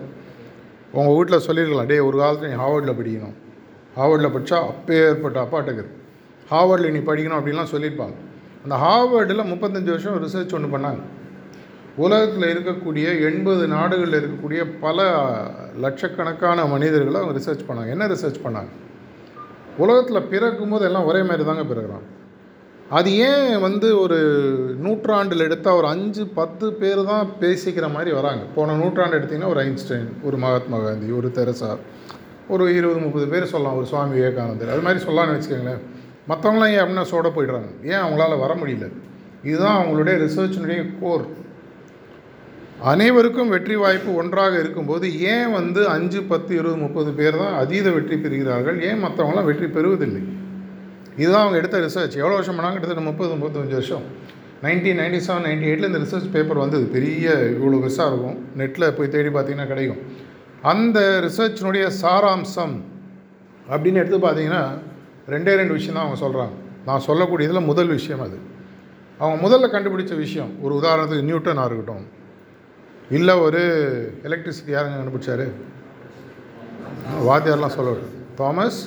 உங்கள் 0.93 1.17
வீட்டில் 1.17 1.45
சொல்லியிருக்கலாம். 1.47 1.87
டே 1.87 1.99
ஒரு 1.99 2.19
காலத்தில் 2.19 2.51
நீ 2.51 2.59
ஹார்வர்டில் 2.65 2.99
படிக்கணும். 3.01 3.37
ஹார்வர்டில் 3.99 4.35
படித்தா 4.37 4.59
அப்பேற்பட்ட 4.73 5.41
அப்பாட்டுக்கு 5.41 5.98
ஹார்வர்டில் 6.51 6.91
நீ 6.91 6.99
படிக்கணும் 6.99 7.39
அப்படின்லாம் 7.39 7.73
சொல்லியிருப்பாங்க. 7.73 8.17
அந்த 8.63 8.77
ஹார்வர்டில் 8.85 9.51
முப்பத்தஞ்சு 9.53 9.91
வருஷம் 9.95 10.27
ரிசர்ச் 10.27 10.55
ஒன்று 10.55 10.79
பண்ணாங்க. 10.79 11.01
உலகத்தில் 11.97 12.51
இருக்கக்கூடிய 12.57 13.07
எண்பது 13.25 13.67
நாடுகளில் 13.67 14.21
இருக்கக்கூடிய 14.21 14.67
பல 14.81 15.07
லட்சக்கணக்கான 15.81 16.67
மனிதர்களை 16.67 17.21
அவங்க 17.21 17.39
ரிசர்ச் 17.39 17.67
பண்ணாங்க. 17.69 17.89
என்ன 17.89 18.07
ரிசர்ச் 18.07 18.45
பண்ணாங்க? 18.45 18.71
உலகத்தில் 19.77 20.23
பிறக்கும்போது 20.23 20.85
எல்லாம் 20.85 21.05
ஒரே 21.05 21.23
மாதிரி 21.23 21.45
தாங்க 21.45 21.63
பிறகுறான் 21.63 22.07
அது 22.91 23.17
ஏன் 23.17 23.61
வந்து 23.61 24.01
ஒரு 24.01 24.19
நூற்றாண்டில் 24.79 25.41
எடுத்தால் 25.41 25.75
ஒரு 25.75 25.87
அஞ்சு 25.87 26.27
பத்து 26.27 26.73
பேர் 26.73 27.05
தான் 27.05 27.29
பேசிக்கிற 27.41 27.93
மாதிரி 27.93 28.13
வராங்க. 28.13 28.45
போன 28.55 28.73
நூற்றாண்டு 28.73 29.19
எடுத்திங்கன்னா 29.19 29.47
ஒரு 29.47 29.61
ஐன்ஸ்டைன் 29.61 30.09
ஒரு 30.23 30.37
மகாத்மா 30.37 30.79
காந்தி 30.79 31.11
ஒரு 31.11 31.31
தெரசா 31.31 31.77
ஒரு 32.49 32.77
இருபது 32.77 33.01
முப்பது 33.01 33.27
பேர் 33.27 33.47
சொல்லலாம். 33.47 33.77
ஒரு 33.77 33.87
சுவாமி 33.87 34.15
விவேகானந்தர். 34.15 34.69
அது 34.69 34.81
மாதிரி 34.81 35.05
சொல்லலாம்னு 35.05 35.37
வச்சுக்கோங்களேன் 35.37 35.83
மற்றவங்களாம் 36.31 36.73
ஏன் 36.75 36.83
அப்படின்னா 36.85 37.05
சோட 37.13 37.29
போயிடுறாங்க. 37.37 37.71
ஏன் 37.93 38.03
அவங்களால 38.05 38.39
வர 38.45 38.55
முடியல? 38.61 38.87
இதுதான் 39.49 39.77
அவங்களுடைய 39.79 40.15
ரிசர்ச்சினுடைய 40.25 40.81
கோர் 41.01 41.27
அனைவருக்கும் 42.91 43.53
வெற்றி 43.55 43.77
வாய்ப்பு 43.83 44.11
ஒன்றாக 44.15 44.59
இருக்கும்போது 44.59 45.07
ஏன் 45.33 45.53
வந்து 45.53 45.81
அஞ்சு 45.95 46.21
பத்து 46.33 46.51
இருபது 46.59 46.79
முப்பது 46.83 47.11
பேர் 47.21 47.39
தான் 47.43 47.55
அதீத 47.55 47.91
வெற்றி 47.91 48.17
பெறுகிறார்கள்? 48.17 48.77
ஏன் 48.89 49.03
மற்றவங்களாம் 49.05 49.49
வெற்றி 49.51 49.69
பெறுவதில்லை? 49.77 50.23
இதுதான் 51.23 51.45
அவங்க 51.45 51.59
எடுத்த 51.61 51.79
ரிசர்ச் 51.87 52.19
எவ்வளோ 52.21 52.35
வருஷம் 52.39 52.59
பண்ணாங்க? 52.59 52.77
கிட்டத்தட்ட 52.77 53.05
முப்பது 53.11 53.31
முப்பத்தஞ்சு 53.35 53.79
வருஷம். 53.79 54.05
நைன்டீன் 54.63 55.01
நைன்டி 55.01 55.21
செவன் 55.27 55.47
நைன்டி 55.49 55.67
எயிட்டில் 55.71 55.91
இந்த 55.91 56.01
ரிசர்ச் 56.05 56.29
பேப்பர் 56.37 56.63
வந்தது. 56.65 56.85
பெரிய 56.97 57.27
இவ்வளோ 57.57 57.81
பெருசாக 57.85 58.11
இருக்கும். 58.13 58.37
நெட்டில் 58.61 58.95
போய் 58.99 59.13
தேடி 59.15 59.29
பார்த்தீங்கன்னா 59.29 59.69
கிடைக்கும். 59.73 60.01
அந்த 60.73 61.01
ரிசர்ச்சினுடைய 61.27 61.87
சாராம்சம் 62.03 62.77
அப்படின்னு 63.73 64.01
எடுத்து 64.03 64.19
பார்த்தீங்கன்னா 64.19 64.63
ரெண்டே 65.29 65.55
ரெண்டு 65.55 65.73
விஷயம் 65.73 65.95
தான் 65.95 66.05
அவங்க 66.07 66.21
சொல்கிறாங்க 66.27 66.55
நான் 66.85 67.05
சொல்லக்கூடியதில் 67.07 67.65
முதல் 67.65 67.87
விஷயம் 67.87 68.21
அது. 68.21 68.39
அவங்க 69.19 69.49
முதல்ல 69.49 69.71
கண்டுபிடிச்ச 69.73 70.17
விஷயம் 70.17 70.51
ஒரு 70.63 70.75
உதாரணத்துக்கு 70.81 71.29
நியூட்டனாக 71.31 71.67
இருக்கட்டும் 71.67 72.05
இல்லை 73.11 73.35
ஒரு 73.41 73.61
எலக்ட்ரிசிட்டி 74.23 74.73
யாருங்க 74.75 74.99
கண்டுபிடிச்சாரு? 74.99 75.47
வாத்தியார்லாம் 77.29 77.77
சொல்ல 77.77 77.95
தாமஸ் 78.35 78.81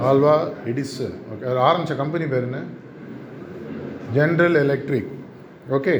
ஆல்வா 0.00 0.34
எடிசன் 0.64 1.16
ஓகே 1.32 1.44
அவர் 1.44 1.56
ஆரம்பித்த 1.56 1.94
கம்பெனி 1.94 2.26
பேர் 2.26 2.42
என்ன? 2.42 2.60
ஜென்ரல் 4.14 4.58
எலக்ட்ரிக் 4.60 5.10
ஓகே 5.70 5.94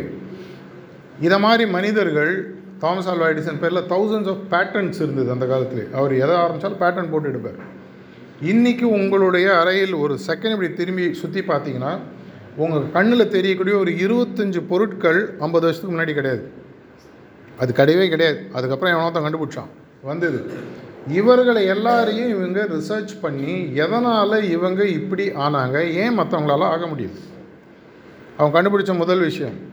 இதை 1.20 1.38
மாதிரி 1.38 1.70
மனிதர்கள் 1.70 2.32
தாமஸ் 2.78 3.08
ஆல்வா 3.08 3.28
எடிசன் 3.34 3.60
பேரில் 3.60 3.88
தௌசண்ட்ஸ் 3.88 4.30
ஆஃப் 4.32 4.42
பேட்டர்ன்ஸ் 4.50 5.00
இருந்தது 5.04 5.30
அந்த 5.30 5.46
காலத்தில். 5.46 5.92
அவர் 5.94 6.12
எதை 6.14 6.36
ஆரம்பித்தாலும் 6.36 6.80
பேட்டர்ன் 6.80 7.10
போட்டு 7.10 7.28
எடுப்பார். 7.28 7.60
இன்றைக்கி 8.40 8.82
உங்களுடைய 8.82 9.58
அறையில் 9.58 9.94
ஒரு 9.94 10.18
செகண்ட் 10.26 10.50
இப்படி 10.50 10.72
திரும்பி 10.72 11.14
சுற்றி 11.14 11.40
பார்த்தீங்கன்னா 11.40 11.98
உங்கள் 12.56 12.90
கண்ணில் 12.92 13.28
தெரியக்கூடிய 13.28 13.76
ஒரு 13.76 13.90
இருபத்தஞ்சு 13.90 14.62
பொருட்கள் 14.68 15.34
ஐம்பது 15.38 15.64
வருஷத்துக்கு 15.66 15.96
முன்னாடி 15.96 16.14
கிடையாது. 16.14 16.50
அது 17.58 17.72
கிடையவே 17.72 18.08
கிடையாது. 18.08 18.46
அதுக்கப்புறம் 18.52 18.94
எவனோத்தான் 18.94 19.26
கண்டுபிடிச்சான். 19.26 19.68
வந்தது. 20.02 20.50
இவர்களை 21.08 21.66
எல்லாரையும் 21.66 22.28
இவங்க 22.28 22.68
ரிசர்ச் 22.70 23.20
பண்ணி 23.20 23.74
எதனால் 23.74 24.42
இவங்க 24.42 24.84
இப்படி 24.84 25.30
ஆனாங்க 25.30 25.90
ஏன் 25.90 26.18
மற்றவங்களால 26.18 26.60
ஆக 26.60 26.86
முடியுது 26.86 27.20
அவங்க 28.36 28.62
கண்டுபிடிச்ச 28.62 28.96
முதல் 28.96 29.20
விஷயம் 29.20 29.70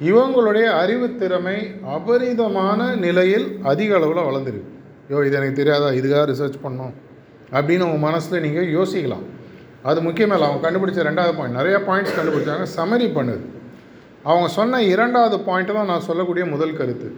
இவங்களுடைய 0.00 0.66
அறிவுத்திறமை 0.82 1.76
அபரிதமான 1.86 2.96
நிலையில் 2.96 3.58
அதிக 3.62 3.96
அளவில் 3.96 4.22
வளர்ந்துருக்கு. 4.22 4.70
யோ 5.10 5.26
இது 5.26 5.36
எனக்கு 5.36 5.52
தெரியாதா? 5.52 5.88
இதுக்காக 5.90 6.28
ரிசர்ச் 6.28 6.58
பண்ணோம் 6.64 6.92
அப்படின்னு 7.56 7.86
உங்கள் 7.88 8.04
மனசில் 8.08 8.44
நீங்கள் 8.46 8.72
யோசிக்கலாம். 8.78 9.24
அது 9.90 9.98
முக்கியமில்லை 10.06 10.46
அவங்க 10.48 10.62
கண்டுபிடிச்ச 10.66 11.00
ரெண்டாவது 11.08 11.34
பாயிண்ட் 11.38 11.58
நிறைய 11.60 11.76
பாயிண்ட்ஸ் 11.88 12.16
கண்டுபிடிச்சாங்க. 12.18 12.64
சமரி 12.78 13.08
பண்ணுது 13.18 13.44
அவங்க 14.30 14.48
சொன்ன 14.56 14.80
இரண்டாவது 14.92 15.36
பாயிண்ட்டு 15.46 15.76
தான் 15.76 15.90
நான் 15.92 16.08
சொல்லக்கூடிய 16.08 16.44
முதல் 16.54 16.78
கருத்து. 16.80 17.08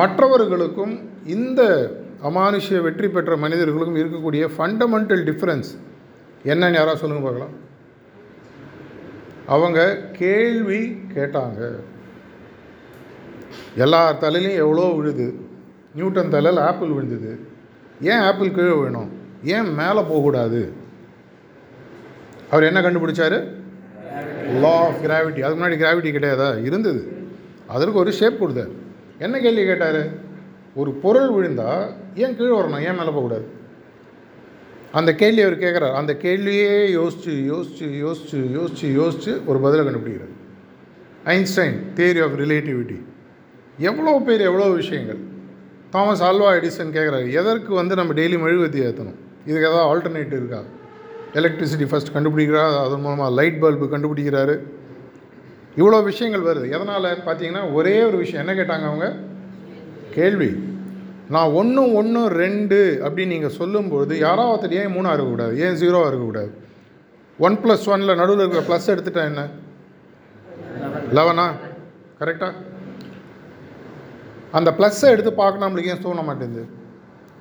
மற்றவர்களுக்கும் 0.00 0.94
இந்த 1.36 1.62
அமானுஷ்ய 2.28 2.78
வெற்றி 2.86 3.08
பெற்ற 3.14 3.32
மனிதர்களுக்கும் 3.44 4.00
இருக்கக்கூடிய 4.02 4.44
ஃபண்டமெண்டல் 4.54 5.22
டிஃப்ரென்ஸ் 5.28 5.70
என்னன்னு 6.52 6.78
யாராவது 6.80 7.02
சொல்லுங்கள் 7.02 7.26
பார்க்கலாம். 7.26 7.54
அவங்க 9.54 9.80
கேள்வி 10.20 10.80
கேட்டாங்க. 11.14 11.60
எல்லா 13.84 14.00
தலையிலையும் 14.22 14.62
எவ்வளோ 14.64 14.88
விழுது? 14.96 15.28
நியூட்டன் 15.96 16.34
தலையில் 16.34 16.66
ஆப்பிள் 16.70 16.94
விழுந்தது. 16.96 17.32
ஏன் 18.10 18.24
ஆப்பிள் 18.28 18.56
கீழே 18.56 18.74
விழணும்? 18.78 19.10
ஏன் 19.44 19.74
மேலே 19.74 20.00
போகக்கூடாது? 20.00 20.72
அவர் 22.50 22.62
என்ன 22.62 22.80
கண்டுபிடிச்சாரு? 22.80 23.48
லா 24.60 24.72
ஆஃப் 24.72 25.04
கிராவிட்டி 25.04 25.40
அதுக்கு 25.40 25.64
முன்னாடி 25.64 25.86
கிராவிட்டி 25.86 26.10
கிடையாதா? 26.10 26.64
இருந்தது. 26.64 27.12
அதற்கு 27.66 27.98
ஒரு 27.98 28.12
ஷேப் 28.12 28.40
கொடுத்தார். 28.40 28.68
என்ன 29.18 29.40
கேள்வி 29.40 29.64
கேட்டார்? 29.64 30.08
ஒரு 30.74 30.90
பொருள் 30.90 31.30
விழுந்தால் 31.30 31.90
ஏன் 32.14 32.36
கீழே 32.36 32.56
வரணும்? 32.56 32.84
ஏன் 32.84 32.96
மேலே 32.96 32.96
போகக்கூடாது? 32.96 33.46
அந்த 34.92 35.14
கேள்வி 35.14 35.40
அவர் 35.40 35.58
கேட்குறாரு. 35.58 35.92
அந்த 35.92 36.16
கேள்வியே 36.22 36.90
யோசித்து 36.90 37.44
யோசித்து 37.44 37.98
யோசித்து 37.98 38.50
யோசித்து 38.50 38.92
யோசித்து 38.92 39.46
ஒரு 39.46 39.58
பதிலை 39.58 39.86
கண்டுபிடிக்கிறார். 39.86 40.34
ஐன்ஸ்டைன் 41.24 41.78
தியரி 41.96 42.22
ஆஃப் 42.22 42.38
ரிலேட்டிவிட்டி 42.38 43.02
எவ்வளோ 43.78 44.22
பேர் 44.26 44.40
எவ்வளோ 44.40 44.68
விஷயங்கள்? 44.68 45.18
தாமஸ் 45.90 46.22
ஆல்வா 46.22 46.50
எடிசன் 46.58 46.94
கேட்குறாரு 46.96 47.32
எதற்கு 47.32 47.74
வந்து 47.74 47.94
நம்ம 47.94 48.12
டெய்லி 48.12 48.38
மெழுகுவத்தி 48.44 48.78
ஏற்றணும் 48.88 49.18
இதுக்கு 49.48 49.68
ஏதாவது 49.68 49.88
ஆல்டர்னேட்டிவ் 49.90 50.40
இருக்கா? 50.40 50.60
எலக்ட்ரிசிட்டி 51.40 51.86
ஃபஸ்ட் 51.90 52.14
கண்டுபிடிக்கிறார் 52.14 52.74
அதன் 52.84 53.02
மூலமாக 53.04 53.30
லைட் 53.38 53.60
பல்பு 53.60 53.86
கண்டுபிடிக்கிறாரு. 53.94 54.54
இவ்வளோ 55.80 55.98
விஷயங்கள் 56.04 56.46
வருது. 56.48 56.66
எதனால்? 56.76 57.08
பார்த்தீங்கன்னா 57.26 57.62
ஒரே 57.72 58.02
ஒரு 58.02 58.16
விஷயம். 58.16 58.42
என்ன 58.44 58.54
கேட்டாங்க 58.60 58.86
அவங்க? 58.90 59.08
கேள்வி. 60.16 60.50
நான் 61.34 61.54
ஒன்று 61.60 61.82
ஒன்று 61.92 62.20
ரெண்டு 62.42 62.78
அப்படின்னு 63.04 63.34
நீங்கள் 63.34 63.56
சொல்லும்பொழுது 63.58 64.14
யாராவது 64.18 64.52
ஒருத்தர் 64.54 64.78
ஏன் 64.82 64.94
மூணாக 64.96 65.14
இருக்கக்கூடாது? 65.16 65.54
ஏன் 65.64 65.78
ஜீரோவாக 65.82 66.10
இருக்கக்கூடாது? 66.10 66.50
ஒன் 67.38 67.58
ப்ளஸ் 67.64 67.86
ஒனில் 67.92 68.18
நடுவில் 68.20 68.42
இருக்கிற 68.44 68.62
ப்ளஸ் 68.68 68.90
எடுத்துட்டா 68.94 69.24
என்ன? 69.30 69.42
லெவனா 71.18 71.46
கரெக்டாக 72.20 72.54
அந்த 74.58 74.70
ப்ளஸ்ஸை 74.78 75.08
எடுத்து 75.14 75.32
பார்க்க 75.32 75.64
நம்மளுக்கு 75.64 75.92
ஏன் 75.94 76.04
தோண 76.06 76.22
மாட்டேங்குது? 76.28 76.64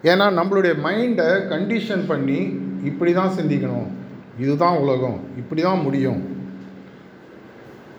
ஏன்னா 0.04 0.26
நம்மளுடைய 0.40 0.74
மைண்டை 0.86 1.30
கண்டிஷன் 1.54 2.08
பண்ணி 2.08 2.40
இப்படி 2.84 3.14
தான் 3.14 3.36
சிந்திக்கணும். 3.38 3.88
இதுதான் 4.40 4.78
உலகம். 4.78 5.20
இப்படி 5.38 5.62
தான் 5.62 5.80
முடியும். 5.80 6.36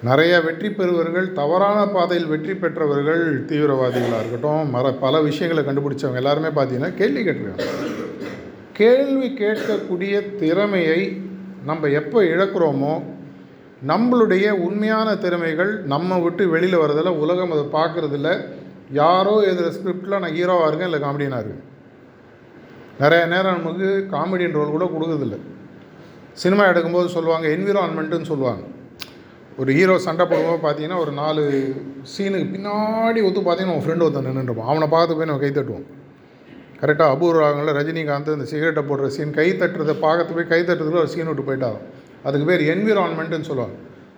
நிறைய 0.02 0.40
வெற்றி 0.40 0.70
பெறுவர்கள் 0.70 1.32
தவறான 1.32 1.86
பாதையில் 1.86 2.26
வெற்றி 2.26 2.54
பெற்றவர்கள் 2.54 3.44
தீவிரவாதிகளாக 3.48 4.20
இருக்கட்டும் 4.20 4.70
மர 4.70 4.92
பல 4.92 5.20
விஷயங்களை 5.20 5.64
கண்டுபிடிச்சவங்க 5.64 6.14
எல்லாருமே 6.14 6.48
பார்த்தீங்கன்னா 6.48 6.94
கேள்வி 6.94 7.22
கேட்டிருக்காங்க. 7.24 7.66
கேள்வி 8.72 9.28
கேட்கக்கூடிய 9.28 10.36
திறமையை 10.36 11.22
நம்ம 11.64 11.88
எப்போ 11.88 12.22
இழக்கிறோமோ 12.22 13.02
நம்மளுடைய 13.86 14.50
உண்மையான 14.50 15.16
திறமைகள் 15.16 15.82
நம்ம 15.84 16.18
விட்டு 16.18 16.48
வெளியில் 16.48 16.82
வரதில்ல 16.82 17.18
உலகம் 17.24 17.50
அதை 17.50 17.64
பார்க்குறதில்ல. 17.80 18.44
யாரோ 18.90 19.40
எதிர 19.40 19.72
ஸ்கிரிப்டில் 19.76 20.18
நான் 20.18 20.36
ஹீரோவாக 20.38 20.68
இருக்கேன் 20.68 20.90
இல்லை 20.90 21.08
காமெடியனாக 21.08 21.42
இருக்கேன். 21.42 21.64
நிறைய 23.02 23.22
நேரம் 23.32 23.56
நமக்கு 23.58 23.88
காமெடியன் 24.14 24.56
ரோல் 24.58 24.74
கூட 24.76 24.86
கொடுக்குறதில்ல. 24.92 25.36
சினிமா 26.42 26.64
எடுக்கும்போது 26.70 27.08
சொல்லுவாங்க 27.14 27.46
என்விரான்மெண்ட்டுன்னு 27.56 28.30
சொல்லுவாங்க. 28.30 28.62
ஒரு 29.60 29.70
ஹீரோ 29.76 29.94
சண்டை 30.06 30.24
போடும்போது 30.30 30.60
பார்த்தீங்கன்னா 30.64 30.98
ஒரு 31.04 31.12
நாலு 31.20 31.42
சீனுக்கு 32.12 32.48
பின்னாடி 32.54 33.20
ஒத்து 33.28 33.40
பார்த்தீங்கன்னா 33.46 33.76
உன் 33.78 33.86
ஃப்ரெண்டு 33.86 34.04
ஒருத்தன் 34.06 34.28
நின்றுட்டுப்பான் 34.28 34.70
அவனை 34.72 34.88
பார்த்து 34.96 35.16
போய் 35.18 35.30
நம்ம 35.30 35.42
கை 35.44 35.50
தட்டுவோம். 35.56 35.86
கரெக்டாக 36.80 37.14
அபூர்வங்களில் 37.14 37.76
ரஜினிகாந்த் 37.78 38.34
இந்த 38.34 38.46
சிகரெட்டை 38.52 38.84
போடுற 38.90 39.06
சீன் 39.16 39.36
கை 39.38 39.48
தட்டுறதை 39.62 39.96
பார்க்கறது 40.04 40.36
போய் 40.38 40.50
கை 40.52 40.60
தட்டுறதுல 40.68 41.00
ஒரு 41.04 41.12
சீன் 41.14 41.30
விட்டு 41.30 41.46
போயிட்டாங்க 41.48 41.80
அதுக்கு 42.26 42.46
பேர் 42.50 42.62
என்விரான்மெண்ட்டுன்னு 42.74 43.48
சொல்லுவாங்க. 43.50 43.76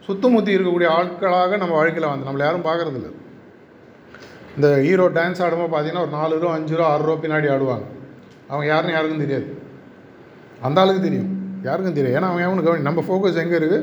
சுத்தமுத்தி 0.09 0.51
இருக்கக்கூடிய 0.57 0.91
ஆட்களாக 0.99 1.57
நம்ம 1.63 1.75
வாழ்க்கையில் 1.79 2.11
வந்து 2.13 2.29
நம்மளை 2.29 2.45
யாரும் 2.49 2.67
பார்க்குறதில்ல. 2.69 3.09
இந்த 4.57 4.69
ஹீரோ 4.87 5.07
டான்ஸ் 5.17 5.43
ஆடும்போது 5.47 5.73
பார்த்தீங்கன்னா 5.75 6.05
ஒரு 6.07 6.15
நாலு 6.19 6.39
ரூபா 6.43 6.53
அஞ்சு 6.59 6.77
ரூபா 6.79 6.91
ஆறு 6.93 7.05
ரூபா 7.09 7.19
பின்னாடி 7.25 7.49
ஆடுவாங்க. 7.55 7.87
அவங்க 8.51 8.65
யாருன்னு 8.73 8.97
யாருக்கும் 8.97 9.25
தெரியாது. 9.25 9.47
அந்த 10.67 10.81
ஆளுக்கு 10.83 11.07
தெரியும். 11.09 11.31
யாருக்கும் 11.69 11.97
தெரியும் 11.99 12.17
ஏன்னா 12.19 12.29
அவன் 12.31 12.47
அவனுக்கு 12.49 12.69
கவனி 12.69 12.89
நம்ம 12.89 13.05
ஃபோக்கஸ் 13.09 13.41
எங்கே 13.43 13.57
இருக்குது 13.61 13.79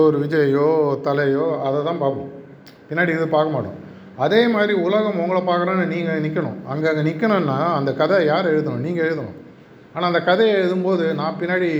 ஒரு 0.00 0.16
விஜயோ 0.24 0.68
தலையோ 1.06 1.46
அதை 1.66 1.78
தான் 1.88 2.02
பார்ப்போம். 2.02 2.30
பின்னாடி 2.88 3.12
இதை 3.16 3.26
பார்க்க 3.36 3.56
மாட்டோம். 3.56 3.78
அதே 4.24 4.40
மாதிரி 4.54 4.72
உலகம் 4.86 5.20
உங்களை 5.22 5.40
பார்க்குறோன்னு 5.48 5.86
நீங்கள் 5.92 6.22
நிற்கணும் 6.24 6.58
அங்கே 6.72 6.88
அங்கே 6.90 7.04
நிற்கணும்னா 7.08 7.56
அந்த 7.78 7.90
கதை 8.00 8.18
யார் 8.32 8.50
எழுதணும்? 8.52 8.84
நீங்கள் 8.86 9.06
எழுதணும். 9.08 9.38
ஆனால் 9.94 10.08
அந்த 10.10 10.20
கதையை 10.28 10.52
எழுதும்போது 10.60 11.04
நான் 11.20 11.38
பின்னாடி 11.40 11.70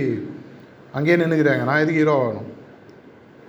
அங்கேயே 0.97 1.17
நின்றுக்கிறாங்க 1.21 1.63
நான் 1.69 1.81
எதுக்கு 1.83 2.01
ஹீரோ 2.01 2.15
ஆகணும்? 2.23 2.49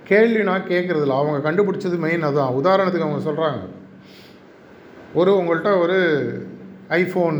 கேள்வி 0.09 0.41
நான் 0.49 0.69
கேட்குறதில்ல. 0.71 1.17
அவங்க 1.21 1.39
கண்டுபிடிச்சது 1.47 1.97
மெயின் 2.05 2.27
அதுதான் 2.27 2.57
உதாரணத்துக்கு 2.59 3.07
அவங்க 3.07 3.21
சொல்கிறாங்க 3.29 3.61
ஒரு 5.19 5.31
உங்கள்கிட்ட 5.39 5.71
ஒரு 5.83 5.97
ஐஃபோன் 6.99 7.37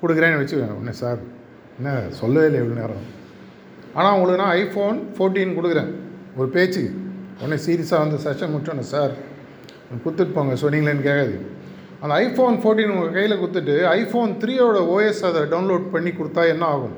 கொடுக்குறேன்னு 0.00 0.40
வச்சுக்கோங்க 0.40 0.78
ஒன்று 0.80 0.94
சார் 1.02 1.20
என்ன 1.78 1.90
சொல்லவே 2.20 2.46
இல்லை 2.48 2.60
இவ்வளோ 2.62 2.78
நேரம். 2.82 3.04
ஆனால் 3.98 4.14
உங்களுக்கு 4.16 4.42
நான் 4.42 4.56
ஐஃபோன் 4.62 4.98
ஃபோர்டீன் 5.16 5.56
கொடுக்குறேன். 5.58 5.90
ஒரு 6.38 6.48
பேச்சுக்கு. 6.56 6.90
உடனே 7.40 7.58
சீரியஸாக 7.66 8.02
வந்து 8.04 8.18
செஷன் 8.24 8.52
முடிச்சோன்னே 8.54 8.84
சார் 8.94 9.12
கொடுத்துட்டு 10.04 10.32
போங்க. 10.36 10.54
சொன்னீங்களேன்னு 10.62 11.06
கேட்காது. 11.08 11.36
அந்த 12.02 12.12
ஐஃபோன் 12.24 12.56
ஃபோர்டீன் 12.62 12.92
உங்கள் 12.94 13.14
கையில் 13.16 13.40
கொடுத்துட்டு 13.42 13.76
ஐஃபோன் 13.98 14.32
த்ரீயோட 14.42 14.80
ஓஎஸ் 14.94 15.22
அதை 15.28 15.40
டவுன்லோட் 15.52 15.86
பண்ணி 15.94 16.10
கொடுத்தா 16.18 16.42
என்ன 16.54 16.64
ஆகும்? 16.74 16.96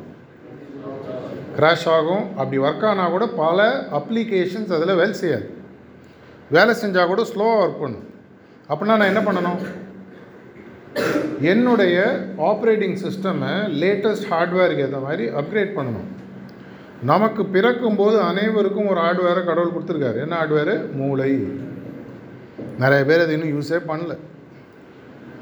க்ராஷ் 1.58 1.86
ஆகும். 1.96 2.24
அப்படி 2.40 2.58
ஒர்க் 2.64 2.84
ஆனால் 2.90 3.14
கூட 3.14 3.26
பல 3.42 3.68
அப்ளிகேஷன்ஸ் 3.98 4.74
அதில் 4.76 4.98
வேலை 5.02 5.14
செய்யாது. 5.22 5.46
வேலை 6.56 6.72
செஞ்சால் 6.82 7.10
கூட 7.12 7.22
ஸ்லோவாக 7.30 7.62
ஒர்க் 7.64 7.82
பண்ணும். 7.84 8.06
அப்படின்னா 8.70 8.96
நான் 9.00 9.10
என்ன 9.12 9.22
பண்ணணும்? 9.28 9.60
என்னுடைய 11.40 12.26
ஆப்ரேட்டிங் 12.38 12.96
சிஸ்டமை 13.05 13.53
லேட்டஸ்ட் 13.83 14.26
ஹார்ட்வேருக்கு 14.31 14.79
ஏற்ற 14.79 14.98
மாதிரி 14.98 15.29
அப்கிரேட் 15.29 15.76
பண்ணணும். 15.76 16.09
நமக்கு 17.03 17.44
பிறக்கும்போது 17.44 18.20
அனைவருக்கும் 18.20 18.87
ஒரு 18.87 19.00
ஹார்ட்வேரை 19.00 19.44
கடவுள் 19.44 19.72
கொடுத்துருக்காரு. 19.72 20.20
என்ன 20.20 20.42
ஹார்ட்வேரு 20.42 20.92
மூளை. 20.92 21.48
நிறைய 22.79 23.05
பேர் 23.05 23.20
அது 23.20 23.40
இன்னும் 23.40 23.61
யூஸே 23.61 23.81
பண்ணல. 23.88 24.16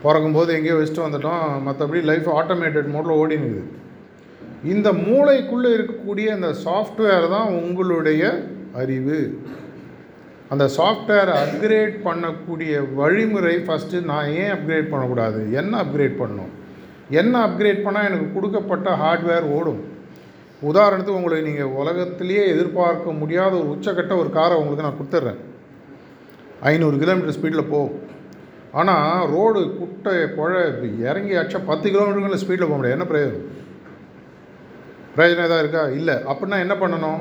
பிறக்கும்போது 0.02 0.54
எங்கேயோ 0.54 0.74
வச்சுட்டு 0.74 1.06
வந்துட்டோம். 1.06 1.46
மற்றபடி 1.66 2.02
லைஃப் 2.02 2.28
ஆட்டோமேட்டட் 2.28 2.90
மோடில் 2.94 3.18
ஓடினுக்குது 3.20 3.62
இந்த 4.64 4.92
மூளைக்குள்ளே 4.92 5.70
இருக்கக்கூடிய 5.78 6.34
இந்த 6.34 6.54
சாஃப்ட்வேர் 6.64 7.30
தான் 7.30 7.48
உங்களுடைய 7.48 8.42
அறிவு. 8.74 9.38
அந்த 10.52 10.64
சாஃப்ட்வேரை 10.76 11.32
அப்கிரேட் 11.44 11.96
பண்ணக்கூடிய 12.06 12.72
வழிமுறை 12.98 13.56
ஃபஸ்ட்டு 13.66 13.98
நான் 14.10 14.30
ஏன் 14.42 14.52
அப்கிரேட் 14.54 14.90
பண்ணக்கூடாது? 14.92 15.40
என்ன 15.60 15.72
அப்கிரேட் 15.84 16.16
பண்ணணும்? 16.20 16.52
என்ன 17.20 17.34
அப்கிரேட் 17.46 17.84
பண்ணால் 17.86 18.08
எனக்கு 18.10 18.28
கொடுக்கப்பட்ட 18.36 18.90
ஹார்ட்வேர் 19.02 19.46
ஓடும்? 19.56 19.80
உதாரணத்துக்கு 20.70 21.20
உங்களை 21.20 21.42
நீங்கள் 21.48 21.74
உலகத்திலேயே 21.80 22.44
எதிர்பார்க்க 22.54 23.12
முடியாத 23.20 23.52
ஒரு 23.60 23.68
உச்சக்கட்ட 23.74 24.14
ஒரு 24.22 24.30
காரை 24.38 24.54
உங்களுக்கு 24.60 24.86
நான் 24.86 24.98
கொடுத்துட்றேன். 24.98 25.40
ஐநூறு 26.70 26.96
கிலோமீட்டர் 27.02 27.36
ஸ்பீடில் 27.36 27.70
போகும் 27.74 27.96
ஆனால் 28.80 29.28
ரோடு 29.34 29.60
குட்டை 29.80 30.14
புழ 30.36 30.52
இறங்கி 31.10 31.36
ஆச்சா 31.40 31.58
பத்து 31.70 31.86
கிலோமீட்டருக்குள்ள 31.92 32.40
ஸ்பீடில் 32.44 32.68
போக 32.68 32.78
முடியாது. 32.78 32.96
என்ன 32.98 33.08
பிரயோஜனம்? 33.12 33.46
பிரயோஜனம் 35.14 35.48
எதாவது 35.48 35.64
இருக்கா? 35.64 35.84
இல்லை. 35.98 36.16
அப்படின்னா 36.30 36.58
என்ன 36.64 36.74
பண்ணணும்? 36.82 37.20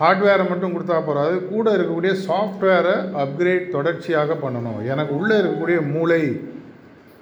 ஹார்ட்வேரை 0.00 0.44
மட்டும் 0.50 0.74
கொடுத்தா 0.74 0.96
போகாது 1.08 1.34
கூட 1.52 1.66
இருக்கக்கூடிய 1.76 2.12
சாஃப்ட்வேரை 2.28 2.96
அப்கிரேட் 3.22 3.66
தொடர்ச்சியாக 3.76 4.36
பண்ணணும். 4.44 4.80
எனக்கு 4.92 5.12
உள்ளே 5.20 5.36
இருக்கக்கூடிய 5.40 5.78
மூளை 5.94 6.22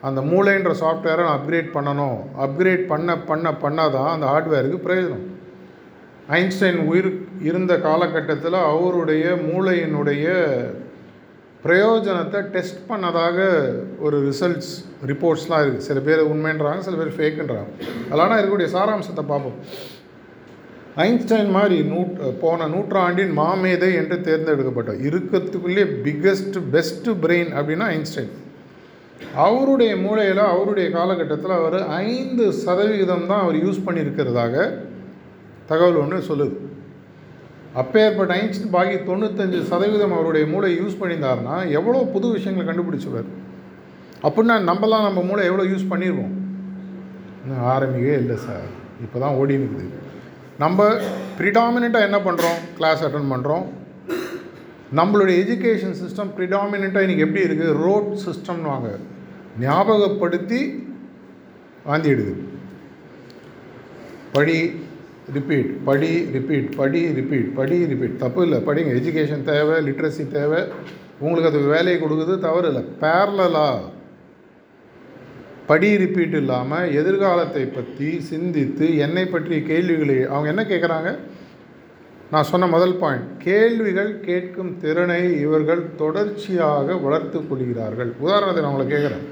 அந்த 0.09 0.21
மூளைன்ற 0.31 0.73
சாஃப்ட்வேரை 0.83 1.23
நான் 1.27 1.39
அப்கிரேட் 1.39 1.75
பண்ணணும். 1.77 2.19
அப்கிரேட் 2.45 2.85
பண்ண 2.93 3.17
பண்ண 3.31 3.49
பண்ணால் 3.65 3.95
தான் 3.97 4.13
அந்த 4.15 4.27
ஹார்ட்வேருக்கு 4.33 4.85
பிரயோஜனம். 4.87 5.27
ஐன்ஸ்டைன் 6.39 6.81
உயிர் 6.91 7.11
இருந்த 7.49 7.73
காலகட்டத்தில் 7.89 8.59
அவருடைய 8.73 9.25
மூளையினுடைய 9.49 10.27
பிரயோஜனத்தை 11.65 12.41
டெஸ்ட் 12.53 12.83
பண்ணதாக 12.91 13.39
ஒரு 14.07 14.17
ரிசல்ட்ஸ் 14.29 14.71
ரிப்போர்ட்ஸ்லாம் 15.11 15.63
இருக்குது 15.65 15.87
சில 15.89 15.99
பேர் 16.07 16.29
உண்மைன்றாங்க 16.33 16.83
சில 16.87 16.97
பேர் 17.01 17.17
ஃபேக்குன்றாங்க 17.17 17.71
அதெல்லாம் 18.11 18.39
இருக்கக்கூடிய 18.39 18.69
சாராம்சத்தை 18.77 19.25
பார்ப்போம். 19.33 19.59
ஐன்ஸ்டைன் 21.07 21.51
மாதிரி 21.57 21.77
நூட் 21.91 22.15
போன 22.43 22.67
நூற்றாண்டின் 22.75 23.35
மாமேதை 23.41 23.91
என்று 24.01 24.17
தேர்ந்தெடுக்கப்பட்டார். 24.29 25.03
இருக்கிறதுக்குள்ளே 25.09 25.85
பிக்கஸ்ட் 26.05 26.57
பெஸ்ட்டு 26.75 27.15
பிரெயின் 27.25 27.53
அப்படின்னா 27.59 27.87
ஐன்ஸ்டைன். 27.97 28.33
அவருடைய 29.47 29.93
மூளையில் 30.05 30.43
அவருடைய 30.55 30.87
காலகட்டத்தில் 30.97 31.55
அவர் 31.59 31.79
ஐந்து 32.09 32.45
சதவிகிதம் 32.65 33.29
தான் 33.31 33.45
அவர் 33.45 33.59
யூஸ் 33.67 33.85
பண்ணியிருக்கிறதாக 33.87 34.55
தகவல் 35.71 36.01
ஒன்று 36.03 36.19
சொல்லுது. 36.31 36.57
அப்பேற்பட்ட 37.81 38.33
ஐன்ஸ்டைன் 38.41 38.75
பாக்கி 38.77 38.97
தொண்ணூத்தஞ்சு 39.09 39.59
சதவீதம் 39.73 40.17
அவருடைய 40.17 40.45
மூளை 40.53 40.71
யூஸ் 40.81 41.01
பண்ணியிருந்தாருன்னா 41.01 41.57
எவ்வளோ 41.79 42.05
புது 42.15 42.29
விஷயங்களை 42.37 42.65
கண்டுபிடிச்சுவார் 42.67 43.29
அப்படின்னா 44.27 44.57
நம்மலாம் 44.71 45.07
நம்ம 45.09 45.21
மூளை 45.29 45.43
எவ்வளோ 45.51 45.67
யூஸ் 45.73 45.91
பண்ணிடுவோம் 45.93 46.35
இன்னும் 47.43 47.67
ஆரம்பிக்கவே 47.75 48.17
இல்லை 48.23 48.39
சார். 48.47 48.67
இப்போ 49.05 49.19
தான் 49.25 49.37
ஓடி 49.41 49.55
இருக்குது 49.59 49.87
நம்ம 50.63 50.87
ப்ரிடாமினண்ட்டாக 51.39 52.09
என்ன 52.09 52.19
பண்ணுறோம் 52.25 52.59
கிளாஸ் 52.77 53.03
அட்டன் 53.07 53.33
பண்ணுறோம் 53.33 53.67
நம்மளுடைய 54.99 55.35
எஜுகேஷன் 55.43 55.95
சிஸ்டம் 56.03 56.31
ப்ரிடாமினண்ட்டாக 56.37 57.05
இன்றைக்கி 57.07 57.25
எப்படி 57.27 57.45
இருக்குது 57.49 57.77
ரோட் 57.85 58.09
சிஸ்டம்னு 58.25 58.71
வாங்க. 58.73 58.89
ஞாபகப்படுத்தி 59.65 60.61
வாந்திடுது 61.91 62.35
படி 64.35 64.59
ரிப்பீட் 65.37 65.71
படி 65.89 66.11
ரிப்பீட் 66.37 66.69
படி 66.81 67.01
ரிப்பீட் 67.19 67.49
படி 67.59 67.79
ரிப்பீட் 67.93 68.21
தப்பு 68.25 68.43
இல்லை. 68.47 68.59
படிங்க. 68.69 68.93
எஜுகேஷன் 69.01 69.49
தேவை 69.53 69.77
லிட்ரஸி 69.89 70.27
தேவை. 70.37 70.61
உங்களுக்கு 71.25 71.51
அது 71.53 71.61
வேலையை 71.75 71.97
கொடுக்குது 72.03 72.37
தவறு 72.49 72.69
இல்லை. 72.71 72.85
பேரலாக 73.05 73.81
படி 75.71 75.97
ரிப்பீட் 75.97 76.37
இல்லாமல் 76.41 76.93
எதிர்காலத்தை 77.01 77.65
பற்றி 77.67 78.09
சிந்தித்து 78.31 78.87
என்னை 78.99 79.25
பற்றிய 79.27 79.59
கேள்விகளை 79.63 80.17
அவங்க 80.25 80.49
என்ன 80.49 80.63
கேட்குறாங்க 80.63 81.11
நான் 82.31 82.49
சொன்ன 82.51 82.67
முதல் 82.67 82.97
பாயிண்ட் 82.97 83.29
கேள்விகள் 83.45 84.11
கேட்கும் 84.21 84.73
திறனை 84.79 85.23
இவர்கள் 85.41 85.83
தொடர்ச்சியாக 85.97 86.97
வளர்த்து 86.97 87.39
கொள்கிறார்கள். 87.47 88.11
உதாரணத்தை 88.21 88.63
நான் 88.63 88.73
உங்களை 88.73 88.87
கேட்குறேன் 88.93 89.25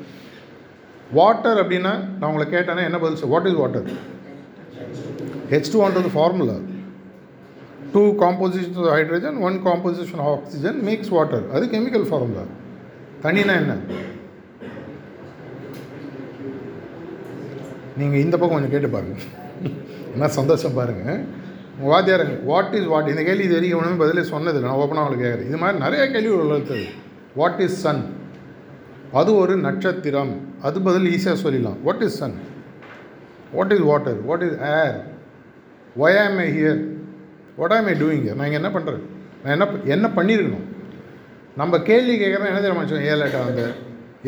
வாட்டர் 1.12 1.60
அப்படின்னா 1.62 1.92
நான் 2.18 2.30
உங்களை 2.30 2.46
கேட்டேன்னா 2.46 2.82
என்ன 2.88 2.98
பதில் 2.98 3.30
what 3.34 3.46
is 3.46 3.60
water 3.62 3.86
H 5.52 5.72
two 5.72 5.80
ஒன்றது 5.84 6.10
formula 6.16 6.56
two 7.92 8.02
composition 8.22 8.78
of 8.82 8.92
hydrogen 8.96 9.38
one 9.48 9.58
composition 9.66 10.22
of 10.24 10.30
oxygen 10.32 10.80
makes 10.88 11.12
water 11.16 11.46
அது 11.52 11.66
கெமிக்கல் 11.66 12.08
ஃபார்முலா 12.10 12.44
தண்ணினா 13.24 13.54
என்ன? 13.62 13.76
நீங்கள் 18.00 18.22
இந்த 18.24 18.34
பக்கம் 18.36 18.56
கொஞ்சம் 18.56 18.74
கேட்டு 18.74 18.88
பாருங்கள் 18.94 19.26
என்ன 20.14 20.28
சந்தோஷம் 20.38 20.76
பாருங்கள் 20.78 21.20
உங்கள் 21.78 21.92
வாத்தியாருங்க 21.94 22.36
வாட் 22.50 22.74
இஸ் 22.78 22.88
வாட் 22.92 23.10
இந்த 23.12 23.22
கேள்வி 23.28 23.44
இது 23.48 23.56
வரைக்கும் 23.56 23.80
ஒன்றுமே 23.80 24.00
பதிலே 24.02 24.22
சொன்னது 24.32 24.62
நான் 24.64 24.78
ஓப்பனாக 24.82 25.04
உங்களுக்கு 25.04 25.26
கேட்குறேன். 25.26 25.48
இது 25.50 25.58
மாதிரி 25.62 25.78
நிறைய 25.84 26.04
கேள்வி 26.14 26.32
வளர்த்தது 26.40 26.86
வாட் 27.40 27.60
இஸ் 27.66 27.78
சன் 27.84 28.02
அது 29.18 29.30
ஒரு 29.42 29.54
நட்சத்திரம். 29.66 30.32
அது 30.66 30.78
பதில் 30.88 31.06
ஈஸியாக 31.14 31.38
சொல்லிடலாம். 31.44 31.78
What 31.86 32.02
is 32.06 32.18
sun 32.22 32.36
what 33.56 33.72
is 33.76 33.84
water 33.90 34.18
what 34.30 34.44
is 34.48 34.58
air 34.72 34.96
why 36.04 36.18
am 36.24 36.40
I 36.46 36.48
here 36.58 36.80
what 37.60 37.76
ஆம் 37.76 37.88
ஐ 37.92 37.94
டூயிங் 38.02 38.26
நான் 38.38 38.46
இங்கே 38.48 38.60
என்ன 38.62 38.72
பண்ணுறேன் 38.76 39.06
நான் 39.42 39.54
என்ன 39.56 39.66
என்ன 39.96 40.06
பண்ணியிருக்கணும் 40.18 40.66
நம்ம 41.60 41.78
கேள்வி 41.90 42.14
கேட்குறேன் 42.22 42.50
என்ன 42.50 42.60
தெரியுமா 42.62 42.80
மனுஷன்? 42.80 43.06
ஏன் 43.10 43.20
லேட்டாக 43.22 43.64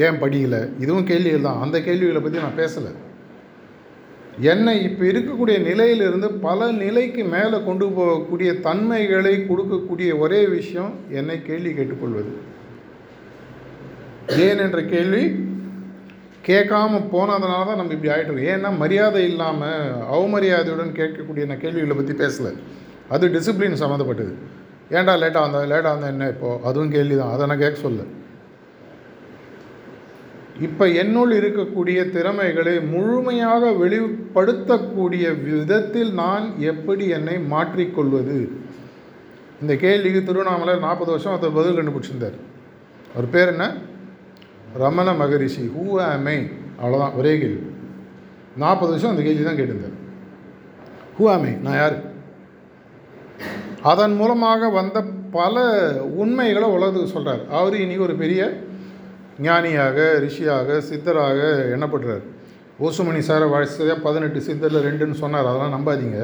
ஏன் 0.04 0.18
படிக்கலை? 0.22 0.60
இதுவும் 0.82 1.06
கேள்விகள் 1.10 1.46
தான். 1.46 1.60
அந்த 1.64 1.76
கேள்விகளை 1.86 2.20
பற்றி 2.24 2.44
நான் 2.44 2.58
பேசலை. 2.60 2.90
என்னை 4.48 4.74
இப்போ 4.88 5.04
இருக்கக்கூடிய 5.04 5.56
நிலையிலிருந்து 5.68 6.28
பல 6.44 6.68
நிலைக்கு 6.82 7.22
மேலே 7.32 7.58
கொண்டு 7.66 7.86
போகக்கூடிய 7.96 8.50
தன்மைகளை 8.66 9.32
கொடுக்கக்கூடிய 9.48 10.10
ஒரே 10.18 10.40
விஷயம் 10.46 10.92
என்னை 11.18 11.36
கேள்வி 11.48 11.72
கேட்டுக்கொள்வது. 11.78 12.30
ஏன் 14.44 14.62
என்ற 14.66 14.80
கேள்வி 14.92 15.22
கேட்காம 16.48 17.00
போனதுனால 17.14 17.66
தான் 17.68 17.80
நம்ம 17.80 17.94
இப்படி 17.96 18.12
ஆகிட்டு 18.14 18.46
ஏன்னா 18.52 18.70
மரியாதை 18.82 19.24
இல்லாமல் 19.30 19.92
அவமரியாதையுடன் 20.14 20.96
கேட்கக்கூடிய 21.00 21.46
நான் 21.50 21.62
கேள்விகளை 21.64 21.96
பற்றி 21.96 22.16
பேசலை. 22.22 22.52
அது 23.14 23.32
டிசிப்ளின் 23.36 23.82
சம்மந்தப்பட்டது. 23.82 24.32
ஏன்டா 24.96 25.12
லேட்டாக 25.22 25.44
வந்தா? 25.46 25.60
லேட்டாக 25.72 25.94
வந்தா 25.94 26.08
என்ன 26.14 26.28
இப்போது 26.34 26.62
அதுவும் 26.68 26.94
கேள்வி 26.96 27.16
தான் 27.16 27.32
அதை 27.34 27.46
நான் 27.46 27.62
கேட்க 27.64 27.78
சொல்ல 27.86 28.02
இப்போ 30.60 30.84
என்னுள் 31.02 31.32
இருக்கக்கூடிய 31.40 31.98
திறமைகளை 32.10 32.80
முழுமையாக 32.80 33.70
வெளிப்படுத்தக்கூடிய 33.82 35.26
விதத்தில் 35.44 36.12
நான் 36.12 36.46
எப்படி 36.58 37.08
என்னை 37.08 37.36
மாற்றிக்கொள்வது? 37.52 38.38
இந்த 39.62 39.76
கேள்விக்கு 39.76 40.20
திருவண்ணாமலை 40.24 40.74
நாற்பது 40.78 41.10
வருஷம் 41.10 41.36
அதை 41.36 41.50
பதில் 41.50 41.78
கண்டுபிடிச்சிருந்தார். 41.78 42.36
அவர் 43.14 43.30
பேர் 43.30 43.48
என்ன? 43.48 43.64
ரமண 44.82 45.12
மகரிஷி. 45.12 45.70
ஹூ 45.76 45.84
ஆமை 46.00 46.36
அவ்வளோதான் 46.82 47.16
ஒரே 47.16 47.38
கேள்வி. 47.38 47.62
நாற்பது 48.56 48.90
வருஷம் 48.90 49.10
அந்த 49.10 49.22
கேள்வி 49.22 49.44
தான் 49.44 49.58
கேட்டிருந்தார் 49.58 49.96
ஹூ 51.18 51.24
ஆமை 51.30 51.52
நான் 51.62 51.76
யார்? 51.76 51.96
அதன் 53.82 54.14
மூலமாக 54.14 54.68
வந்த 54.68 54.98
பல 55.30 55.56
உண்மைகளை 56.22 56.68
உலகத்துக்கு 56.68 57.14
சொல்கிறார் 57.14 57.42
அவர் 57.48 57.74
இன்றைக்கி 57.74 58.06
ஒரு 58.08 58.14
பெரிய 58.14 58.40
ஞானியாக 59.46 59.98
ரிஷியாக 60.24 60.78
சித்தராக 60.88 61.40
எண்ணப்படுறார் 61.74 62.24
ஓசுமணி 62.86 63.20
சாரை 63.28 63.46
வாழ்க்கையாக 63.52 63.96
பதினெட்டு 64.06 64.40
சித்தரில் 64.46 64.84
ரெண்டுன்னு 64.86 65.16
சொன்னார். 65.22 65.48
அதெல்லாம் 65.50 65.74
நம்பாதீங்க. 65.76 66.18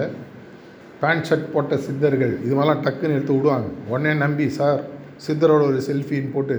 பேண்ட் 1.01 1.27
ஷர்ட் 1.29 1.53
போட்ட 1.55 1.77
சித்தர்கள் 1.87 2.35
இது 2.45 2.53
மாதிரிலாம் 2.57 2.85
டக்குன்னு 2.87 3.17
எடுத்து 3.17 3.37
விடுவாங்க. 3.37 3.69
உடனே 3.93 4.13
நம்பி 4.25 4.47
சார் 4.59 4.81
சித்தரோட 5.27 5.63
ஒரு 5.71 5.81
செல்ஃபின்னு 5.89 6.35
போட்டு 6.37 6.57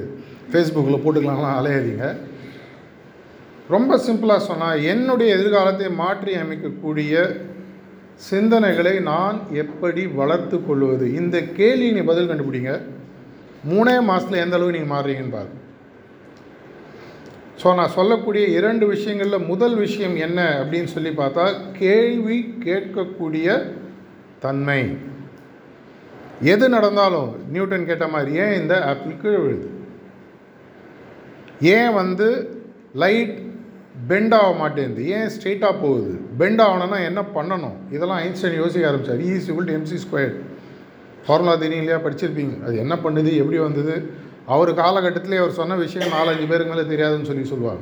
ஃபேஸ்புக்கில் 0.52 1.04
போட்டுக்கலாம்லாம் 1.06 1.58
அலையாதீங்க. 1.60 2.06
ரொம்ப 3.76 3.94
சிம்பிளாக 4.08 4.48
சொன்னால் 4.50 4.84
என்னுடைய 4.94 5.30
எதிர்காலத்தை 5.38 5.88
மாற்றி 6.04 6.34
அமைக்கக்கூடிய 6.44 7.14
சிந்தனைகளை 8.30 8.96
நான் 9.12 9.38
எப்படி 9.64 10.04
வளர்த்து 10.20 10.58
கொள்வது? 10.68 11.06
இந்த 11.22 11.38
கேள்வி 11.60 11.90
நீ 11.98 12.04
பதில் 12.12 12.30
கண்டுபிடிங்க. 12.30 12.74
மூணே 13.72 13.96
மாதத்தில் 14.10 14.44
எந்த 14.46 14.58
அளவு 14.58 14.76
நீங்கள் 14.76 14.94
மாறுறீங்கன்னு 14.96 15.36
பாருங்கள் 15.38 15.66
ஸோ 17.62 17.76
நான் 17.76 17.96
சொல்லக்கூடிய 17.98 18.48
இரண்டு 18.48 18.88
விஷயங்களில் 18.88 19.48
முதல் 19.52 19.76
விஷயம் 19.76 20.16
என்ன 20.16 20.40
அப்படின்னு 20.62 20.84
சொல்லி 20.84 21.10
பார்த்தா 21.10 21.46
கேள்வி 21.78 22.54
கேட்கக்கூடிய 22.66 23.48
தன்மை. 24.40 24.98
எது 26.42 26.70
நடந்தாலும் 26.70 27.30
நியூட்டன் 27.52 27.86
கேட்ட 27.86 28.08
மாதிரி 28.08 28.32
ஏன் 28.38 28.62
இந்த 28.62 28.86
ஆப்பிள் 28.86 29.22
கீழே 29.22 29.36
விழுது? 29.36 29.70
ஏன் 31.62 31.94
வந்து 31.94 32.28
லைட் 32.94 33.34
பெண்ட் 34.08 34.34
ஆக 34.34 34.52
மாட்டேங்குது? 34.54 35.08
ஏன் 35.08 35.30
ஸ்ட்ரெயிட்டாக 35.36 35.82
போகுது? 35.82 36.20
பெண்ட் 36.38 36.62
ஆகணும்னா 36.62 37.00
என்ன 37.06 37.22
பண்ணணும்? 37.36 37.78
இதெல்லாம் 37.92 38.20
ஐன்ஸ்டைன் 38.20 38.62
யோசிக்க 38.64 38.92
ஆரம்பிச்சார். 38.92 39.24
ஈஸி 39.30 39.42
சிபிள் 39.48 39.74
எம்சி 39.78 39.98
ஸ்கொயர் 40.06 40.36
ஃபார்முலா 41.28 41.56
தெரியும் 41.56 42.06
படிச்சிருப்பீங்க. 42.06 42.64
அது 42.64 42.78
என்ன 42.78 42.96
பண்ணுது? 42.96 43.32
எப்படி 43.36 43.58
வந்தது? 43.58 44.26
அவர் 44.48 44.70
காலகட்டத்திலே 44.74 45.38
அவர் 45.38 45.58
சொன்ன 45.60 45.76
விஷயம் 45.76 46.12
நாலஞ்சு 46.12 46.48
பேருக்கு 46.48 46.74
மேலே 46.74 46.86
தெரியாதுன்னு 46.94 47.30
சொல்லி 47.30 47.46
சொல்லுவாங்க. 47.46 47.82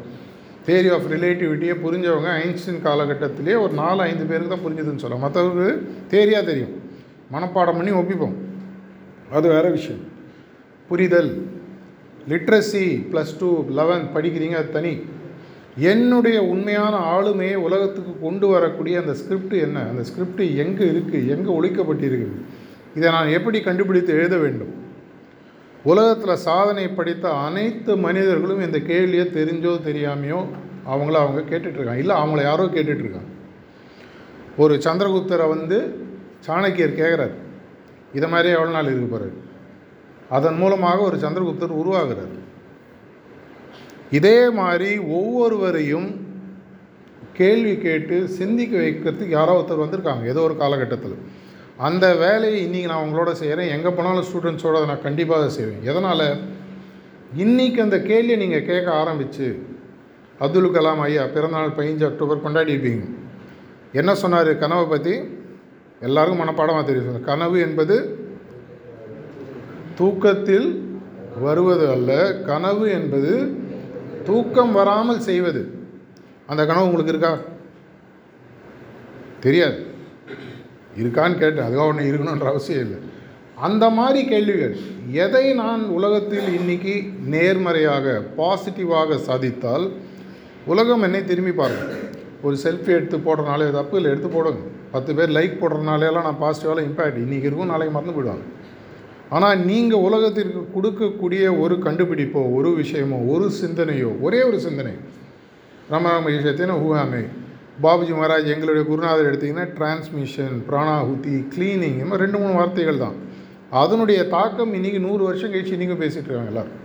தேரி 0.66 0.94
ஆஃப் 0.94 1.10
ரிலேட்டிவிட்டியை 1.10 1.76
புரிஞ்சவங்க 1.84 2.30
ஐன்ஸ்டின் 2.44 2.80
காலகட்டத்திலே 2.84 3.62
ஒரு 3.62 3.74
நாலு 3.74 4.02
ஐந்து 4.02 4.26
பேருக்கு 4.26 4.54
தான் 4.54 4.66
புரிஞ்சுதுன்னு 4.66 5.04
சொல்லுவாங்க. 5.04 5.26
மற்றவருக்கு 5.26 5.94
தேரியாக 6.10 6.46
தெரியும். 6.46 6.74
மனப்பாடம் 7.32 7.78
பண்ணி 7.80 7.92
ஒப்பிப்போம். 7.92 8.34
அது 9.32 9.48
வேறு 9.48 9.72
விஷயம். 9.72 10.02
புரிதல். 10.88 11.48
லிட்ரஸி 12.30 12.86
ப்ளஸ் 13.12 13.36
டூ 13.40 13.50
லெவன்த் 13.78 14.10
படிக்கிறீங்க 14.16 14.56
அது 14.56 14.72
தனி. 14.72 14.94
என்னுடைய 15.78 16.44
உண்மையான 16.44 16.96
ஆளுமையை 17.16 17.56
உலகத்துக்கு 17.56 18.20
கொண்டு 18.22 18.48
வரக்கூடிய 18.48 19.00
அந்த 19.00 19.14
ஸ்கிரிப்ட் 19.14 19.54
என்ன? 19.54 19.80
அந்த 19.80 20.04
ஸ்கிரிப்ட் 20.04 20.40
எங்கே 20.40 20.86
இருக்குது 20.86 21.28
எங்கே 21.28 21.52
ஒழிக்கப்பட்டிருக்குது 21.60 22.42
இதை 22.96 23.12
நான் 23.12 23.28
எப்படி 23.28 23.62
கண்டுபிடித்து 23.62 24.14
எழுத 24.14 24.38
வேண்டும்? 24.38 24.74
உலகத்தில் 25.90 26.44
சாதனை 26.48 26.86
படித்த 27.00 27.26
அனைத்து 27.48 27.92
மனிதர்களும் 28.06 28.62
இந்த 28.66 28.78
கேள்வியை 28.90 29.26
தெரிஞ்சோ 29.38 29.74
தெரியாமையோ 29.88 30.40
அவங்கள 30.92 31.16
அவங்க 31.24 31.42
கேட்டுட்ருக்காங்க. 31.52 32.04
இல்லை 32.04 32.16
அவங்கள 32.22 32.42
யாரோ 32.50 32.66
கேட்டுட்ருக்காங்க. 32.76 33.32
ஒரு 34.64 34.74
சந்திரகுப்தரை 34.86 35.48
வந்து 35.56 35.78
சாணக்கியர் 36.48 37.00
கேட்குறார் 37.02 37.36
இதை 38.18 38.28
மாதிரி 38.30 38.50
எவ்வளோ 38.56 38.72
நாள் 38.72 38.92
இருக்க 38.92 39.08
போகிறார் 39.08 39.38
அதன் 40.36 40.60
மூலமாக 40.62 41.00
ஒரு 41.02 41.18
சந்திரகுப்தர் 41.24 41.80
உருவாகிறார். 41.82 42.36
இதே 44.20 44.38
மாதிரி 44.60 44.92
ஒவ்வொருவரையும் 45.18 46.10
கேள்வி 47.40 47.74
கேட்டு 47.78 48.18
சிந்திக்க 48.40 48.74
வைக்கிறதுக்கு 48.78 49.36
யாரோ 49.40 49.54
ஒருத்தர் 49.60 49.84
வந்திருக்காங்க. 49.86 50.24
ஏதோ 50.34 50.42
ஒரு 50.42 50.56
காலகட்டத்தில். 50.58 51.18
அந்த 51.78 52.16
வேலையை 52.16 52.60
இன்றைக்கி 52.66 52.88
நான் 52.88 53.06
உங்களோட 53.06 53.32
செய்கிறேன் 53.32 53.70
எங்கே 53.70 53.90
போனாலும் 53.90 54.26
ஸ்டூடெண்ட்ஸோட 54.28 54.76
அதை 54.76 54.86
நான் 54.86 55.02
கண்டிப்பாக 55.02 55.50
செய்வேன். 55.50 55.84
எதனால்? 55.84 56.28
இன்றைக்கி 57.38 57.80
அந்த 57.80 58.02
கேள்வியை 58.02 58.38
நீங்கள் 58.38 58.66
கேட்க 58.66 58.92
ஆரம்பித்து 58.92 59.66
அப்துல் 60.40 60.76
கலாம் 60.76 61.00
ஐயா 61.00 61.26
பிறந்தநாள் 61.26 61.76
பதினஞ்சு 61.78 62.06
அக்டோபர் 62.06 62.44
கொண்டாடியிருப்பீங்க 62.46 63.04
என்ன 63.92 64.16
சொன்னார் 64.16 64.58
கனவை 64.58 64.86
பற்றி 64.86 65.16
எல்லாருக்கும் 66.00 66.42
மனப்பாடமாக 66.42 66.86
தெரியும். 66.86 67.22
கனவு 67.22 67.60
என்பது 67.60 67.96
தூக்கத்தில் 69.96 70.98
வருவது 71.40 71.90
அல்ல 71.90 72.34
கனவு 72.34 72.92
என்பது 72.92 73.62
தூக்கம் 74.24 74.72
வராமல் 74.72 75.20
செய்வது. 75.20 75.84
அந்த 76.48 76.66
கனவு 76.66 76.86
உங்களுக்கு 76.86 77.14
இருக்கா? 77.14 77.38
தெரியாது. 79.40 79.94
இருக்கான்னு 81.02 81.42
கேட்டேன். 81.44 81.66
அதுக்காக 81.68 81.92
ஒன்று 81.92 82.10
இருக்கணுன்ற 82.12 82.48
அவசியம் 82.54 82.84
இல்லை. 82.86 83.00
அந்த 83.68 83.86
மாதிரி 83.98 84.22
கேள்விகள் 84.32 84.76
எதை 85.24 85.46
நான் 85.62 85.84
உலகத்தில் 85.98 86.48
இன்னைக்கு 86.60 86.96
நேர்மறையாக 87.34 88.16
பாசிட்டிவாக 88.40 89.20
சாதித்தால் 89.28 89.86
உலகம் 90.74 91.06
என்னை 91.08 91.22
திரும்பி 91.32 91.54
பாருங்கள் 91.60 92.02
ஒரு 92.46 92.56
செல்ஃபி 92.64 92.92
எடுத்து 92.98 93.18
போடுறனாலே 93.28 93.68
தப்பு 93.78 93.96
இல்லை 93.98 94.10
எடுத்து 94.14 94.30
போடுங்க. 94.36 94.62
பத்து 94.96 95.12
பேர் 95.18 95.36
லைக் 95.38 95.56
போடுறதுனாலேலாம் 95.62 96.28
நான் 96.28 96.42
பாசிட்டிவாக 96.44 96.86
இம்பேக்ட் 96.90 97.22
இன்றைக்கி 97.24 97.50
இருக்கும் 97.50 97.72
நாளைக்கு 97.74 97.94
மறந்து 97.96 98.16
போயிடுவாங்க. 98.18 98.46
ஆனால் 99.36 99.62
நீங்கள் 99.70 100.04
உலகத்திற்கு 100.08 100.62
கொடுக்கக்கூடிய 100.76 101.44
ஒரு 101.64 101.76
கண்டுபிடிப்போ 101.86 102.42
ஒரு 102.58 102.70
விஷயமோ 102.82 103.20
ஒரு 103.34 103.48
சிந்தனையோ 103.62 104.12
ஒரே 104.26 104.40
ஒரு 104.50 104.60
சிந்தனை. 104.68 104.94
ரமண 105.94 106.14
மகிஷத்தின 106.26 106.76
ஹூஹாமே 106.84 107.24
பாபுஜி 107.84 108.14
மகாராஜ் 108.18 108.52
எங்களுடைய 108.54 108.84
குருநாதர் 108.90 109.28
எடுத்திங்கன்னா 109.30 109.66
டிரான்ஸ்மிஷன் 109.78 110.54
பிராணாகுதி 110.68 111.34
கிளீனிங் 111.54 111.98
இந்த 111.98 112.06
மாதிரி 112.10 112.24
ரெண்டு 112.26 112.40
மூணு 112.42 112.54
வார்த்தைகள் 112.60 113.02
தான். 113.04 113.18
அதனுடைய 113.82 114.20
தாக்கம் 114.36 114.72
இன்றைக்கி 114.78 115.00
நூறு 115.08 115.22
வருஷம் 115.28 115.52
கழிச்சு 115.54 115.76
இன்றைக்கும் 115.78 116.02
பேசிகிட்டு 116.04 116.30
இருக்காங்க 116.30 116.54
எல்லோரும். 116.54 116.80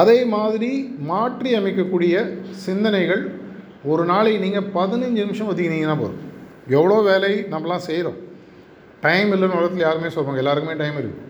அதே 0.00 0.16
மாதிரி 0.36 0.70
மாற்றி 1.10 1.50
அமைக்கக்கூடிய 1.58 2.14
சிந்தனைகள் 2.64 3.22
ஒரு 3.92 4.02
நாளைக்கு 4.12 4.40
நீங்கள் 4.46 4.70
பதினஞ்சு 4.78 5.20
நிமிஷம் 5.24 5.50
ஒதுக்கினீங்கன்னா 5.52 5.98
போதும். 6.02 6.24
எவ்வளோ 6.78 6.96
வேலை 7.10 7.32
நம்மலாம் 7.54 7.86
செய்கிறோம் 7.90 8.18
டைம் 9.06 9.30
இல்லைன்னு 9.34 9.58
உலகத்தில் 9.60 9.86
யாருமே 9.88 10.08
சொல்லுவாங்க 10.14 10.42
எல்லாருக்குமே 10.44 10.80
டைம் 10.82 10.98
இருக்குது 11.02 11.26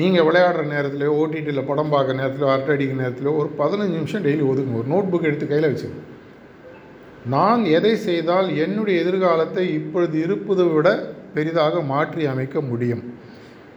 நீங்கள் 0.00 0.26
விளையாடுற 0.28 0.62
நேரத்தில் 0.76 1.06
ஓடிடியில் 1.20 1.68
படம் 1.68 1.92
பார்க்குற 1.92 2.14
நேரத்தில் 2.22 2.50
அரட்டை 2.54 2.72
அடிக்கிற 2.74 2.98
நேரத்தில் 3.04 3.36
ஒரு 3.40 3.48
பதினஞ்சு 3.60 3.96
நிமிஷம் 4.00 4.24
டெய்லி 4.26 4.44
ஒதுக்குங்க. 4.50 4.80
ஒரு 4.82 4.90
நோட் 4.94 5.10
புக் 5.12 5.30
எடுத்து 5.30 5.46
கையில் 5.52 5.72
வச்சுங்க. 5.72 5.98
நான் 7.32 7.64
எதை 7.64 7.96
செய்தால் 7.96 8.48
என்னுடைய 8.56 9.02
எதிர்காலத்தை 9.02 9.72
இப்பொழுது 9.72 10.20
இருப்பதை 10.20 10.64
விட 10.64 10.88
பெரிதாக 11.34 11.80
மாற்றி 11.80 12.26
அமைக்க 12.26 12.60
முடியும்? 12.60 13.02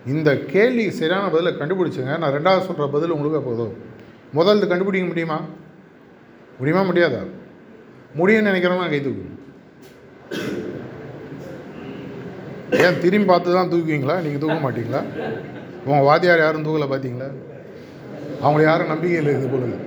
இந்த 0.05 0.29
கேள்வி 0.37 0.91
சரியான 0.91 1.29
பதிலை 1.29 1.53
கண்டுபிடிச்சுங்க. 1.53 2.17
நான் 2.17 2.35
ரெண்டாவது 2.37 2.65
சொல்கிற 2.65 2.87
பதில் 2.87 3.09
உங்களுக்கு 3.09 3.41
போதும் 3.41 3.73
முதல்ல 4.37 4.67
கண்டுபிடிக்க 4.67 5.07
முடியுமா? 5.07 5.39
முடியுமா 6.59 6.83
முடியாதா? 6.91 7.23
முடியும்னு 8.19 8.49
நினைக்கிறவங்க 8.51 8.89
கை 8.89 9.01
தூக்குங்க. 9.05 9.33
ஏன் 12.85 12.99
திரும்பி 12.99 13.27
பார்த்து 13.27 13.53
தான் 13.53 13.71
தூக்குவீங்களா? 13.71 14.21
நீங்கள் 14.21 14.43
தூக்க 14.43 14.57
மாட்டீங்களா? 14.65 15.01
உங்கள் 15.85 16.07
வாத்தியார் 16.09 16.45
யாரும் 16.45 16.65
தூக்கலை 16.65 16.89
பார்த்தீங்களா? 16.93 17.29
அவங்கள 18.43 18.63
யாரும் 18.63 18.87
நம்பிக்கை 18.87 19.17
இல்லை 19.17 19.33
இது 19.33 19.47
போல 19.47 19.86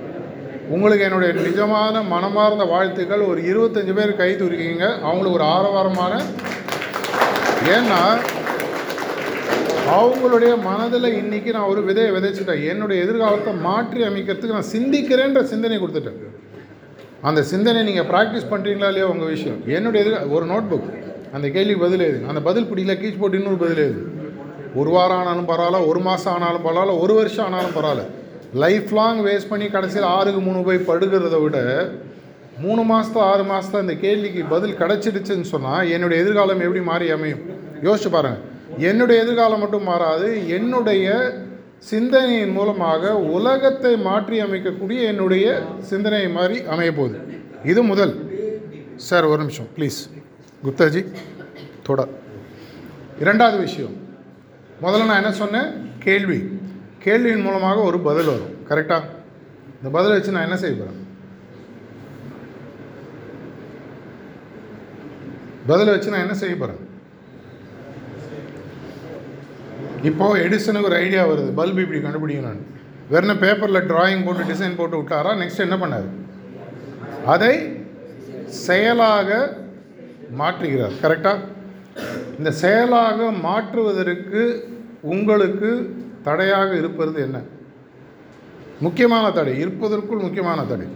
உங்களுக்கு 0.73 1.05
என்னுடைய 1.05 1.31
நிஜமான 1.41 2.01
மனமார்ந்த 2.11 2.65
வாழ்த்துக்கள். 2.71 3.23
ஒரு 3.31 3.39
இருபத்தஞ்சு 3.51 3.93
பேர் 3.97 4.19
கை 4.19 4.29
தூக்கிங்க 4.41 4.85
அவங்களுக்கு 5.07 5.37
ஒரு 5.39 5.47
ஆரவாரமான 5.55 6.13
ஏன்னா 7.75 8.01
அவங்களுடைய 9.95 10.51
மனதில் 10.67 11.07
இன்றைக்கி 11.21 11.49
நான் 11.55 11.71
ஒரு 11.71 11.81
விதையை 11.87 12.11
விதைச்சிட்டேன். 12.17 12.61
என்னுடைய 12.71 12.97
எதிர்காலத்தை 13.05 13.53
மாற்றி 13.67 14.01
அமைக்கிறதுக்கு 14.09 14.57
நான் 14.57 14.71
சிந்திக்கிறேன்ற 14.75 15.41
சிந்தனை 15.53 15.77
கொடுத்துட்டேன். 15.81 16.21
அந்த 17.29 17.41
சிந்தனை 17.51 17.81
நீங்கள் 17.89 18.09
ப்ராக்டிஸ் 18.11 18.49
பண்ணுறீங்களா 18.51 18.91
இல்லையா 18.91 19.09
உங்கள் 19.13 19.33
விஷயம்? 19.35 19.59
என்னுடைய 19.77 20.05
எதிர் 20.05 20.33
ஒரு 20.37 20.45
நோட் 20.53 20.69
புக் 20.71 20.87
அந்த 21.35 21.47
கேள்வி 21.57 21.75
பதில் 21.83 22.05
எழுது. 22.07 22.23
அந்த 22.31 22.41
பதில் 22.47 22.69
பிடிக்கல 22.71 22.95
கீச் 23.01 23.19
போட்டு 23.21 23.39
இன்னொரு 23.41 23.61
பதில் 23.65 23.83
எழுது. 23.85 24.01
ஒரு 24.79 24.89
வாரம் 24.95 25.19
ஆனாலும் 25.21 25.51
பரவாயில்ல 25.51 25.79
ஒரு 25.91 26.01
மாதம் 26.07 26.33
ஆனாலும் 26.35 26.65
பரவாயில்ல 26.67 26.95
ஒரு 27.05 27.13
வருஷம் 27.19 27.45
ஆனாலும் 27.49 27.77
பரவாயில்ல. 27.77 28.05
லைஃப் 28.53 28.91
லாங் 28.93 29.25
வேஸ்ட் 29.25 29.47
பண்ணி 29.49 29.67
கடைசியில் 29.67 30.07
ஆறுக்கு 30.07 30.41
மூணு 30.41 30.63
போய் 30.63 30.77
படுக்கிறத 30.77 31.41
விட 31.41 31.89
மூணு 32.59 32.81
மாதத்து 32.81 33.17
ஆறு 33.17 33.43
மாதத்து 33.43 33.75
அந்த 33.75 33.93
கேள்விக்கு 33.93 34.43
பதில் 34.43 34.77
கிடச்சிடுச்சுன்னு 34.77 35.41
சொன்னால் 35.41 35.89
என்னுடைய 35.89 36.23
எதிர்காலம் 36.23 36.59
எப்படி 36.59 36.81
மாறி 36.81 37.09
அமையும்? 37.09 37.39
யோசிச்சு 37.83 38.09
பாருங்கள் 38.11 38.41
என்னுடைய 38.77 39.21
எதிர்காலம் 39.21 39.59
மட்டும் 39.59 39.83
மாறாது 39.83 40.47
என்னுடைய 40.47 41.33
சிந்தனையின் 41.77 42.51
மூலமாக 42.51 43.15
உலகத்தை 43.17 43.97
மாற்றி 43.97 44.41
அமைக்கக்கூடிய 44.41 44.99
என்னுடைய 45.01 45.61
சிந்தனை 45.79 46.29
மாதிரி 46.29 46.65
அமைய 46.65 46.93
போகுது. 46.93 47.19
இது 47.65 47.83
முதல். 47.83 48.31
சார் 48.95 49.23
ஒரு 49.23 49.37
நிமிஷம் 49.37 49.67
ப்ளீஸ் 49.77 49.99
குப்தாஜி 50.65 51.05
தொட 51.83 52.07
இரண்டாவது 53.19 53.57
விஷயம். 53.57 53.95
முதல்ல 54.83 55.05
நான் 55.05 55.23
என்ன 55.23 55.31
சொன்னேன்? 55.31 55.95
கேள்வி. 55.99 56.60
கேள்வியின் 57.05 57.45
மூலமாக 57.45 57.79
ஒரு 57.89 57.99
பதில் 58.07 58.31
வரும். 58.31 58.55
கரெக்டாக 58.69 59.03
இந்த 59.77 59.89
பதிலை 59.95 60.13
வச்சு 60.15 60.33
நான் 60.35 60.47
என்ன 60.47 60.57
செய்ய 60.63 60.75
போகிறேன் 60.75 60.99
பதிலை 65.69 65.91
வச்சு 65.93 66.13
நான் 66.13 66.25
என்ன 66.25 66.35
செய்ய 66.41 66.55
போகிறேன் 66.55 66.81
இப்போது 70.09 70.41
எடிசனுக்கு 70.45 70.89
ஒரு 70.89 70.97
ஐடியா 71.05 71.23
வருது. 71.31 71.49
பல்பு 71.59 71.81
இப்படி 71.83 71.99
கண்டுபிடிக்கணும்னு 72.05 72.67
வெறும் 73.13 73.41
பேப்பரில் 73.43 73.87
ட்ராயிங் 73.91 74.25
போட்டு 74.25 74.49
டிசைன் 74.51 74.77
போட்டு 74.77 74.99
விட்டாரா? 74.99 75.31
நெக்ஸ்ட் 75.41 75.65
என்ன 75.65 75.77
பண்ணார்? 75.81 76.07
அதை 77.33 77.53
செயலாக 78.65 79.29
மாற்றுகிறார். 80.39 80.95
கரெக்டாக 81.03 81.39
இந்த 82.37 82.51
செயலாக 82.63 83.31
மாற்றுவதற்கு 83.47 84.43
உங்களுக்கு 85.13 85.71
தடையாக 86.23 86.75
இருப்பது 86.75 87.21
என்ன? 87.21 87.41
முக்கியமான 88.79 89.31
தடை 89.31 89.59
இருப்பதற்குள் 89.59 90.25
முக்கியமான 90.25 90.65
தடை. 90.65 90.87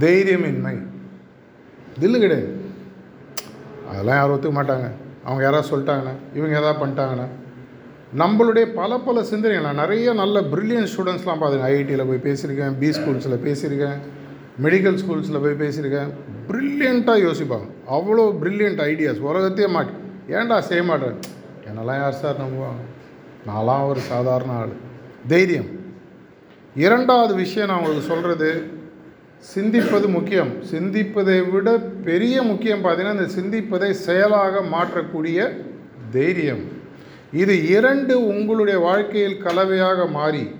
தைரியமின்மை. 0.00 0.86
தில்லு 2.00 2.18
கிடையாது. 2.18 2.48
அதெல்லாம் 3.90 4.16
யாரும் 4.16 4.34
ஒத்துக்க 4.36 4.56
மாட்டாங்க. 4.60 4.90
அவங்க 5.24 5.42
யாராவது 5.42 5.70
சொல்லிட்டாங்கண்ணா 5.70 6.14
இவங்க 6.34 6.58
எதாவது 6.58 6.86
பண்ணிட்டாங்கண்ணா 6.86 7.26
நம்மளுடைய 8.18 8.74
பல 8.74 8.98
பல 8.98 9.22
சிந்தனைகள் 9.24 9.64
நான் 9.64 9.82
நிறைய 9.82 10.12
நல்ல 10.12 10.40
ப்ரில்லியன்ட் 10.40 10.88
ஸ்டூடெண்ட்ஸ்லாம் 10.92 11.40
பார்த்துங்க 11.40 11.66
ஐஐடியில் 11.70 12.08
போய் 12.08 12.26
பேசியிருக்கேன் 12.26 12.78
பி 12.78 12.88
ஸ்கூல்ஸில் 12.88 13.42
பேசியிருக்கேன் 13.46 13.96
மெடிக்கல் 14.62 14.98
ஸ்கூல்ஸில் 15.02 15.42
போய் 15.42 15.60
பேசியிருக்கேன். 15.62 16.10
ப்ரில்லியண்ட்டாக 16.48 17.24
யோசிப்பாங்க. 17.26 17.66
அவ்வளோ 17.90 18.24
ப்ரில்லியண்ட் 18.42 18.80
ஐடியாஸ் 18.90 19.18
உலகத்தையே 19.18 19.70
மாட்டேன் 19.70 19.98
ஏன்டா 20.28 20.58
செய்ய 20.58 20.82
மாட்டேன் 20.82 21.16
என்னெல்லாம் 21.66 22.00
யார் 22.00 22.12
சார் 22.12 22.40
நம்புவாங்க? 22.40 22.82
நான்லாம் 23.46 23.86
ஒரு 23.86 24.00
சாதாரண 24.00 24.52
ஆள். 24.52 24.68
தைரியம். 25.26 25.70
இரண்டாவது 26.74 27.34
விஷயம் 27.34 27.68
நான் 27.68 27.78
உங்களுக்கு 27.78 28.06
சொல்கிறது 28.06 28.70
சிந்திப்பது 29.54 30.08
முக்கியம். 30.08 30.50
சிந்திப்பதை 30.72 31.50
விட 31.50 31.78
பெரிய 31.78 32.42
முக்கியம் 32.42 32.84
பார்த்தீங்கன்னா 32.84 33.20
இந்த 33.20 33.28
சிந்திப்பதை 33.40 33.90
செயலாக 33.90 34.60
மாற்றக்கூடிய 34.60 35.50
தைரியம். 36.10 36.62
இது 37.32 37.68
இரண்டு 37.68 38.26
உங்களுடைய 38.26 38.78
வாழ்க்கையில் 38.78 39.42
கலவையாக 39.42 40.06
மாறி 40.06 40.50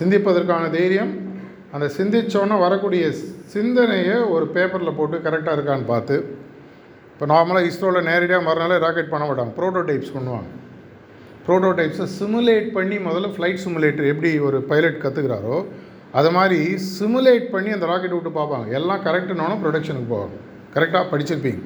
சிந்திப்பதற்கான 0.00 0.70
தைரியம் 0.70 1.26
அந்த 1.72 1.90
சிந்திச்சோன்னே 1.96 2.58
வரக்கூடிய 2.58 3.10
சிந்தனையை 3.44 4.16
ஒரு 4.16 4.46
பேப்பரில் 4.46 4.96
போட்டு 4.96 5.16
கரெக்டாக 5.16 5.56
இருக்கான்னு 5.58 5.84
பார்த்து 5.84 6.36
இப்போ 7.18 7.26
நார்மலாக 7.34 7.68
இஸ்ரோவில் 7.68 8.06
நேரடியாக 8.08 8.46
மறுநாளே 8.48 8.74
ராக்கெட் 8.82 9.08
பண்ண 9.12 9.24
மாட்டாங்க. 9.28 9.52
ப்ரோட்டோடைப்ஸ் 9.56 10.12
பண்ணுவாங்க. 10.16 10.48
ப்ரோட்டோடைப்ஸை 11.46 12.06
சிமுலேட் 12.18 12.68
பண்ணி 12.76 12.96
முதல்ல 13.06 13.28
ஃப்ளைட் 13.36 13.62
சிமுலேட்டர் 13.62 14.10
எப்படி 14.12 14.30
ஒரு 14.48 14.58
பைலட் 14.70 15.00
கற்றுக்கிறாரோ 15.04 15.56
அது 16.18 16.30
மாதிரி 16.36 16.58
சிமுலேட் 16.98 17.48
பண்ணி 17.54 17.70
அந்த 17.76 17.86
ராக்கெட் 17.90 18.14
விட்டு 18.16 18.32
பார்ப்பாங்க. 18.36 18.68
எல்லாம் 18.78 19.02
கரெக்டுனாலும் 19.06 19.62
ப்ரொடக்ஷனுக்கு 19.64 20.12
போவாங்க. 20.12 20.36
கரெக்டாக 20.76 21.04
படிச்சிருப்பீங்க. 21.12 21.62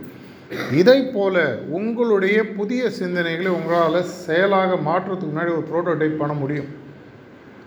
இதை 0.81 0.97
போல் 1.17 1.43
உங்களுடைய 1.79 2.39
புதிய 2.57 2.89
சிந்தனைகளை 3.01 3.53
உங்களால் 3.59 4.09
செயலாக 4.25 4.81
மாற்றுறதுக்கு 4.89 5.33
முன்னாடி 5.35 5.55
ஒரு 5.59 5.67
ப்ரோட்டோடைப் 5.71 6.21
பண்ண 6.23 6.37
முடியும். 6.43 6.73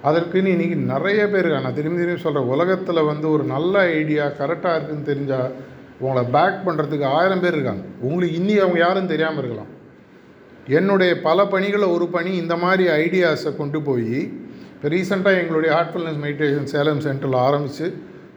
அதற்குன்னு 0.08 0.56
இன்றைக்கி 0.56 0.80
நிறைய 0.94 1.22
பேர் 1.36 1.54
நான் 1.62 1.80
திரும்பி 1.80 2.02
திரும்பி 2.02 2.26
சொல்கிறேன் 2.26 2.52
உலகத்தில் 2.56 3.08
வந்து 3.12 3.28
ஒரு 3.36 3.46
நல்ல 3.56 3.86
ஐடியா 4.02 4.26
கரெக்டாக 4.42 4.76
இருக்குன்னு 4.78 5.10
தெரிஞ்சால் 5.12 5.50
உங்களை 6.00 6.24
பேக் 6.36 6.64
பண்ணுறதுக்கு 6.68 7.06
ஆயிரம் 7.18 7.44
பேர் 7.44 7.56
இருக்காங்க. 7.58 7.84
உங்களுக்கு 8.06 8.40
இன்னி 8.42 8.56
அவங்க 8.64 8.80
யாரும் 8.80 9.12
தெரியாமல் 9.14 9.42
இருக்கலாம். 9.42 9.72
என்னுடைய 10.78 11.12
பல 11.22 11.40
பணிகளை 11.54 11.88
ஒரு 11.96 12.06
பணி 12.08 12.32
இந்த 12.44 12.56
மாதிரி 12.56 12.86
ஐடியாஸை 13.04 13.52
கொண்டு 13.56 13.82
போய் 13.82 14.20
இப்போ 14.74 14.88
ரீசெண்டாக 14.94 15.42
எங்களுடைய 15.42 15.72
ஹார்ட்ஃபுல்னஸ் 15.76 16.22
மெடிடேஷன் 16.26 16.70
சேலம் 16.74 17.04
சென்டரில் 17.06 17.38
ஆரம்பித்து 17.48 17.88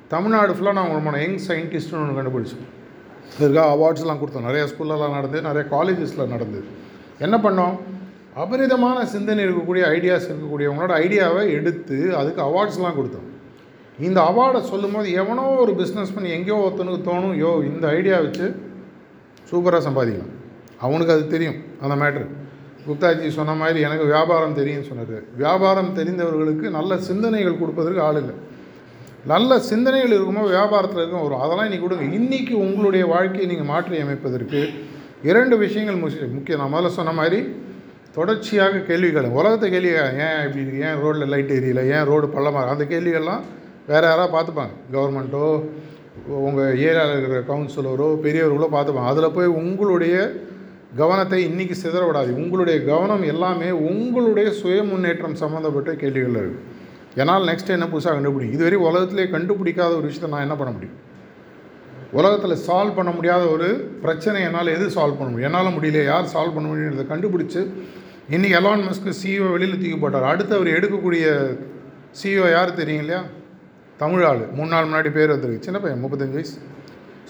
தமிழ்நாடு 0.09 0.53
ஃபுல்லாக 0.53 0.77
நான் 0.79 0.89
உங்களோட 0.89 1.19
யங் 1.25 1.41
சயின்டிஸ்ட்னு 1.49 1.99
ஒன்று 2.01 2.19
கண்டுபிடிச்சோம் 2.19 2.67
இதுக்காக 3.39 3.67
அவார்ட்ஸ்லாம் 3.77 4.21
கொடுத்தோம். 4.21 4.47
நிறைய 4.49 4.63
ஸ்கூல்லலாம் 4.71 5.17
நடந்தது 5.17 5.43
நிறைய 5.49 5.65
காலேஜஸில் 5.75 6.31
நடந்தது. 6.35 6.65
என்ன 7.19 7.37
பண்ணோம்? 7.37 7.75
அபரிதமான 8.43 9.05
சிந்தனை 9.15 9.45
இருக்கக்கூடிய 9.45 9.85
ஐடியாஸ் 9.97 10.29
இருக்கக்கூடியவங்களோட 10.31 10.93
ஐடியாவை 11.05 11.43
எடுத்து 11.59 11.99
அதுக்கு 12.21 12.43
அவார்ட்ஸ்லாம் 12.49 12.99
கொடுத்தோம். 12.99 13.29
இந்த 14.07 14.19
அவார்டை 14.31 14.61
சொல்லும்போது 14.73 15.09
எவனோ 15.21 15.45
ஒரு 15.63 15.73
பிஸ்னஸ் 15.81 16.13
பண்ணி 16.17 16.29
எங்கேயோ 16.37 16.59
ஒருத்தனுக்கு 16.65 17.07
தோணும் 17.09 17.37
யோ 17.43 17.53
இந்த 17.71 17.85
ஐடியா 17.99 18.19
வச்சு 18.25 18.47
சூப்பராக 19.51 19.83
சம்பாதிக்கலாம். 19.87 20.35
அவனுக்கு 20.87 21.15
அது 21.15 21.25
தெரியும் 21.35 21.59
அந்த 21.85 21.95
மேட்ரு 22.03 22.27
குப்தாஜி 22.87 23.31
சொன்ன 23.39 23.55
மாதிரி 23.63 23.79
எனக்கு 23.87 24.05
வியாபாரம் 24.13 24.59
தெரியும்னு 24.59 24.89
சொன்னார். 24.91 25.17
வியாபாரம் 25.43 25.91
தெரிந்தவர்களுக்கு 25.99 26.67
நல்ல 26.79 26.93
சிந்தனைகள் 27.09 27.61
கொடுப்பதற்கு 27.63 28.01
ஆள் 28.09 28.21
இல்லை. 28.21 28.35
நல்ல 29.33 29.51
சிந்தனைகள் 29.71 30.15
இருக்கும்போது 30.17 30.55
வியாபாரத்தில் 30.57 31.03
இருக்கும் 31.03 31.25
வரும் 31.25 31.43
அதெல்லாம் 31.45 31.67
இன்றைக்கி 31.69 31.87
கொடுங்க 31.87 32.07
இன்றைக்கி 32.19 32.55
உங்களுடைய 32.65 33.05
வாழ்க்கையை 33.15 33.47
நீங்கள் 33.53 33.71
மாற்றி 33.73 34.01
அமைப்பதற்கு 34.05 34.61
இரண்டு 35.31 35.55
விஷயங்கள் 35.65 36.03
முக்கிய 36.03 36.29
முக்கியம். 36.37 36.61
நான் 36.63 36.75
முதல்ல 36.75 36.97
சொன்ன 36.99 37.15
மாதிரி 37.21 37.41
தொடர்ச்சியாக 38.17 38.83
கேள்விகள் 38.89 39.35
உலகத்தை 39.39 39.69
கேள்வி 39.75 39.91
ஏன் 40.27 40.43
இப்படி 40.47 40.63
இருக்கு? 40.63 40.85
ஏன் 40.89 41.01
ரோட்டில் 41.03 41.33
லைட் 41.35 41.53
எரியல 41.59 41.83
ஏன் 41.95 42.07
ரோடு 42.11 42.27
பள்ளமாக 42.37 42.73
அந்த 42.75 42.85
கேள்விகள்லாம் 42.93 43.45
வேறு 43.91 44.07
யாராவது 44.09 44.33
பார்த்துப்பாங்க? 44.37 44.75
கவர்மெண்ட்டோ 44.95 45.45
உங்கள் 46.47 46.79
ஏரியாவில் 46.87 47.15
இருக்கிற 47.15 47.41
கவுன்சிலரோ 47.51 48.09
பெரியவர்களோ 48.25 48.69
பார்த்துப்பாங்க. 48.75 49.13
அதில் 49.13 49.35
போய் 49.37 49.57
உங்களுடைய 49.61 50.15
கவனத்தை 51.01 51.39
இன்றைக்கி 51.49 51.75
சிதற 51.83 52.03
விடாது 52.07 52.31
உங்களுடைய 52.43 52.77
கவனம் 52.91 53.25
எல்லாமே 53.33 53.69
உங்களுடைய 53.91 54.49
சுய 54.61 54.79
முன்னேற்றம் 54.91 55.39
சம்மந்தப்பட்ட 55.43 55.93
கேள்விகள் 56.03 56.39
இருக்குது 56.43 56.67
என்னால் 57.21 57.49
நெக்ஸ்ட் 57.51 57.75
என்ன 57.77 57.87
புதுசாக 57.93 58.15
கண்டுபிடிக்கும்? 58.17 58.57
இதுவரை 58.57 58.79
உலகத்திலே 58.89 59.25
கண்டுபிடிக்காத 59.37 59.93
ஒரு 59.99 60.07
விஷயத்தை 60.09 60.31
நான் 60.35 60.45
என்ன 60.47 60.57
பண்ண 60.61 60.73
முடியும்? 60.77 60.99
உலகத்தில் 62.19 62.63
சால்வ் 62.67 62.99
பண்ண 62.99 63.11
முடியாத 63.17 63.43
ஒரு 63.55 63.69
பிரச்சனை 64.05 64.39
என்னால் 64.49 64.75
எது 64.77 64.87
சால்வ் 64.97 65.19
பண்ண 65.21 65.31
முடியும்? 65.33 65.49
என்னால் 65.51 65.75
முடியல 65.77 66.05
யார் 66.13 66.33
சால்வ் 66.35 66.57
பண்ண 66.57 66.67
முடியுன்றதை 66.73 67.07
கண்டுபிடிச்சி 67.15 67.63
இன்றைக்கி 68.35 68.57
எலான் 68.61 68.87
மஸ்க்கு 68.89 69.19
சிஇஓ 69.23 69.49
வெளியில் 69.57 69.81
தூக்கி 69.81 69.99
போட்டார். 69.99 70.31
அடுத்து 70.33 70.55
அவர் 70.57 70.77
எடுக்கக்கூடிய 70.79 71.27
சிஇஓ 72.21 72.47
யார் 72.57 72.79
தெரியும் 72.81 73.03
இல்லையா? 73.05 73.23
தமிழ் 74.03 74.25
ஆள் 74.29 74.43
மூணு 74.57 74.71
நாள் 74.73 74.87
முன்னாடி 74.89 75.11
பேர் 75.17 75.33
வந்திருக்கு. 75.35 75.67
சின்ன 75.67 75.79
பையன் 75.83 76.03
முப்பத்தஞ்சு 76.05 76.37
வயசு. 76.39 76.59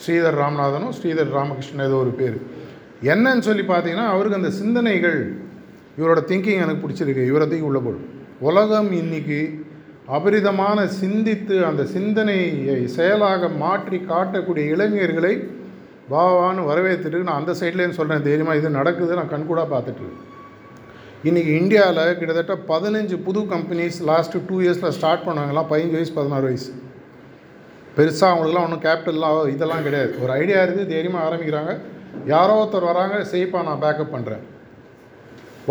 ஸ்ரீதர் 0.03 0.39
ராமநாதனும் 0.41 0.95
ஸ்ரீதர் 0.99 1.31
ராமகிருஷ்ணன் 1.37 1.87
ஏதோ 1.89 1.99
ஒரு 2.05 2.13
பேர். 2.21 2.37
என்னன்னு 3.13 3.47
சொல்லி 3.49 3.65
பார்த்தீங்கன்னா 3.71 4.07
அவருக்கு 4.15 4.41
அந்த 4.41 4.51
சிந்தனைகள் 4.61 5.19
இவரோட 5.99 6.21
திங்கிங் 6.31 6.63
எனக்கு 6.65 6.83
பிடிச்சிருக்கு. 6.85 7.25
இவரை 7.31 7.47
தூக்கி 7.47 7.69
உள்ள 7.71 7.81
போடும் 7.87 8.07
உலகம் 8.49 8.91
இன்னைக்கு 9.03 9.41
அபரிதமான 10.17 10.85
சிந்தித்து 11.01 11.57
அந்த 11.71 11.83
சிந்தனையை 11.95 12.79
செயலாக 12.97 13.49
மாற்றி 13.63 13.99
காட்டக்கூடிய 14.11 14.65
இளைஞர்களை 14.75 15.35
வாவான்னு 16.13 16.63
வரவேற்றுட்டு 16.71 17.27
நான் 17.29 17.41
அந்த 17.43 17.55
சைட்லேருந்து 17.61 18.01
சொல்கிறேன் 18.01 18.27
தைரியமாக 18.27 18.61
இது 18.61 18.79
நடக்குது 18.81 19.19
நான் 19.21 19.33
கண்கூடாக 19.35 19.69
பார்த்துட்டு 19.75 20.03
இருக்கேன். 20.05 20.25
இன்றைக்கி 21.27 21.53
இந்தியாவில் 21.61 22.19
கிட்டத்தட்ட 22.19 22.55
பதினஞ்சு 22.69 23.17
புது 23.25 23.41
கம்பெனிஸ் 23.53 23.97
லாஸ்ட்டு 24.09 24.43
டூ 24.49 24.57
இயர்ஸில் 24.65 24.93
ஸ்டார்ட் 24.97 25.25
பண்ணவங்கலாம் 25.25 25.67
பதினஞ்சு 25.71 25.97
வயசு 25.97 26.13
பதினாறு 26.19 26.45
வயசு. 26.49 26.69
பெருசாக 27.97 28.29
அவங்களுக்குலாம் 28.33 28.67
ஒன்றும் 28.67 28.83
கேபிட்டல்லாம் 28.85 29.39
இதெல்லாம் 29.55 29.83
கிடையாது. 29.87 30.13
ஒரு 30.23 30.33
ஐடியா 30.41 30.59
இருக்குது 30.65 30.91
தைரியமாக 30.93 31.25
ஆரம்பிக்கிறாங்க. 31.29 31.73
யாரோ 32.33 32.53
ஒருத்தர் 32.61 32.87
வராங்க 32.91 33.17
சேஃபாக 33.33 33.67
நான் 33.69 33.83
பேக்கப் 33.85 34.15
பண்ணுறேன் 34.15 34.45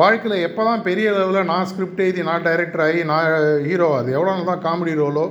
வாழ்க்கையில் 0.01 0.43
எப்போ 0.47 0.65
தான் 0.69 0.83
பெரிய 0.89 1.13
லெவலில் 1.17 1.49
நான் 1.53 1.69
ஸ்கிரிப்ட் 1.71 2.03
எழுதி 2.07 2.27
நான் 2.31 2.45
டைரக்டர் 2.49 2.83
ஆகி 2.87 2.99
நான் 3.13 3.29
ஹீரோ 3.69 3.89
அது 3.99 4.11
எவ்வளோ 4.17 4.35
தான் 4.51 4.63
காமெடி 4.67 4.95
ரோலோ 5.03 5.25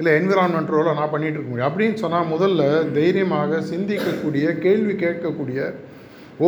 இல்லை 0.00 0.12
என்விரான்மெண்ட் 0.20 0.74
ரோலோ 0.76 0.96
நான் 1.00 1.12
பண்ணிகிட்டு 1.14 1.38
இருக்க 1.38 1.52
முடியும். 1.52 1.70
அப்படின்னு 1.70 2.02
சொன்னால் 2.04 2.28
முதல்ல 2.34 2.66
தைரியமாக 2.98 3.62
சிந்திக்கக்கூடிய 3.72 4.58
கேள்வி 4.66 4.96
கேட்கக்கூடிய 5.04 5.60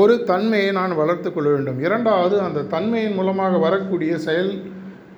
ஒரு 0.01 0.15
தன்மையை 0.31 0.71
நான் 0.79 0.99
வளர்த்து 1.01 1.29
கொள்ள 1.31 1.49
வேண்டும். 1.55 1.79
இரண்டாவது 1.87 2.37
அந்த 2.47 2.67
தன்மையின் 2.75 3.17
மூலமாக 3.19 3.59
வரக்கூடிய 3.65 4.13
செயல் 4.27 4.53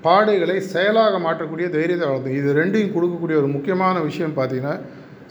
பாடுகளை 0.07 0.57
செயலாக 0.73 1.19
மாற்றக்கூடிய 1.27 1.67
தைரியத்தை 1.77 2.07
வளர்த்து. 2.09 2.39
இது 2.41 2.51
ரெண்டையும் 2.61 2.95
கொடுக்கக்கூடிய 2.95 3.37
ஒரு 3.43 3.51
முக்கியமான 3.57 3.97
விஷயம் 4.09 4.37
பார்த்தீங்கன்னா 4.39 4.75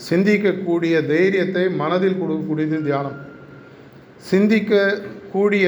சிந்திக்கக்கூடிய 0.08 0.94
தைரியத்தை 1.14 1.66
மனதில் 1.82 2.20
கொடுக்கக்கூடியது 2.22 2.80
தியானம். 2.90 3.18
சிந்திக்கக்கூடிய 4.30 5.68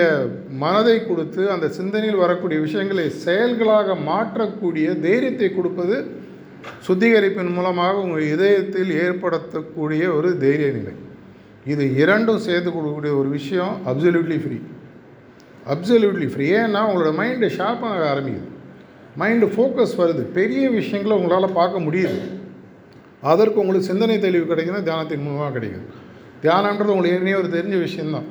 மனதை 0.64 0.98
கொடுத்து 1.10 1.42
அந்த 1.56 1.68
சிந்தனையில் 1.78 2.22
வரக்கூடிய 2.24 2.60
விஷயங்களை 2.66 3.06
செயல்களாக 3.26 3.96
மாற்றக்கூடிய 4.10 4.88
தைரியத்தை 5.08 5.50
கொடுப்பது 5.58 5.98
சுத்திகரிப்பின் 6.88 7.56
மூலமாக 7.58 8.04
உங்கள் 8.06 8.32
இதயத்தில் 8.36 8.94
ஏற்படுத்தக்கூடிய 9.04 10.04
ஒரு 10.18 10.30
தைரிய 10.44 10.70
நிலை 10.78 10.94
இது 11.73 11.84
இரண்டும் 12.01 12.43
சேர்த்து 12.47 12.69
கொடுக்கக்கூடிய 12.71 13.12
ஒரு 13.19 13.30
விஷயம் 13.38 13.75
அப்சல்யூட்லி 13.91 14.38
ஃப்ரீ 14.43 14.58
அப்சல்யூட்லி 15.73 16.28
ஃப்ரீ 16.32 16.47
ஏன்னா 16.62 16.82
உங்களோட 16.88 17.12
மைண்டு 17.19 17.47
ஷார்ப்பாக 17.58 18.04
ஆரம்பிக்குது. 18.12 18.49
மைண்டு 19.21 19.45
ஃபோக்கஸ் 19.54 19.95
வருது. 20.01 20.23
பெரிய 20.38 20.63
விஷயங்களை 20.80 21.13
உங்களால் 21.19 21.58
பார்க்க 21.60 21.86
முடியுது. 21.86 22.17
அதற்கு 23.32 23.62
உங்களுக்கு 23.62 23.89
சிந்தனை 23.91 24.17
தெளிவு 24.25 24.45
கிடைக்குதுன்னா 24.49 24.82
தியானத்தின் 24.89 25.23
மூலமாக 25.25 25.54
கிடைக்குது. 25.58 25.86
தியானன்றது 26.43 26.93
உங்களுக்கு 26.93 27.15
ஏற்கனவே 27.15 27.39
ஒரு 27.41 27.49
தெரிஞ்ச 27.56 27.78
விஷயந்தான் 27.86 28.28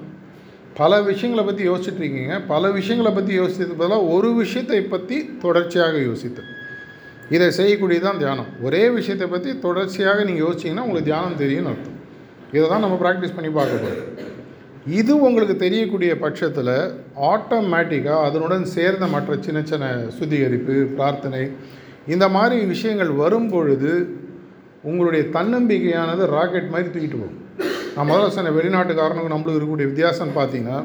பல 0.80 0.92
விஷயங்களை 1.08 1.42
பற்றி 1.46 1.62
யோசிச்சுட்டு 1.70 2.02
இருக்கீங்க. 2.02 2.34
பல 2.52 2.70
விஷயங்களை 2.78 3.12
பற்றி 3.16 3.32
யோசித்தது 3.40 3.74
பதிலாக 3.80 4.10
ஒரு 4.14 4.30
விஷயத்தை 4.42 4.80
பற்றி 4.94 5.16
தொடர்ச்சியாக 5.44 5.98
யோசித்து. 6.08 6.42
இதை 7.34 7.46
செய்யக்கூடியது 7.58 8.06
தான் 8.06 8.20
தியானம். 8.22 8.48
ஒரே 8.66 8.82
விஷயத்தை 8.98 9.26
பற்றி 9.34 9.50
தொடர்ச்சியாக 9.66 10.24
நீங்கள் 10.28 10.44
யோசிச்சிங்கன்னா 10.46 10.86
உங்களுக்கு 10.86 11.10
தியானம் 11.10 11.40
தெரியும்னு 11.42 11.72
அர்த்தம். 11.72 11.93
இதை 12.54 12.64
தான் 12.72 12.84
நம்ம 12.84 12.96
ப்ராக்டிஸ் 13.02 13.36
பண்ணி 13.36 13.50
பார்க்க 13.58 13.84
போகிறோம் 13.84 14.10
இது 14.98 15.12
உங்களுக்கு 15.26 15.54
தெரியக்கூடிய 15.62 16.12
பட்சத்தில் 16.24 16.74
ஆட்டோமேட்டிக்காக 17.32 18.24
அதனுடன் 18.28 18.64
சேர்ந்த 18.74 19.06
மற்ற 19.14 19.36
சின்ன 19.46 19.60
சின்ன 19.70 19.86
சுத்திகரிப்பு 20.16 20.74
பிரார்த்தனை 20.98 21.42
இந்த 22.14 22.26
மாதிரி 22.36 22.56
விஷயங்கள் 22.72 23.12
வரும் 23.22 23.48
பொழுது 23.54 23.92
உங்களுடைய 24.90 25.22
தன்னம்பிக்கையானது 25.36 26.22
ராக்கெட் 26.34 26.72
மாதிரி 26.72 26.88
தூக்கிட்டு 26.94 27.20
போகும். 27.20 27.40
நான் 27.94 28.08
முதல்ல 28.10 28.34
சொன்ன 28.36 28.52
வெளிநாட்டுக்காரனுக்கு 28.58 29.32
நம்மளுக்கு 29.32 29.54
இருக்கக்கூடிய 29.54 29.88
வித்தியாசம்னு 29.92 30.36
பார்த்தீங்கன்னா 30.40 30.78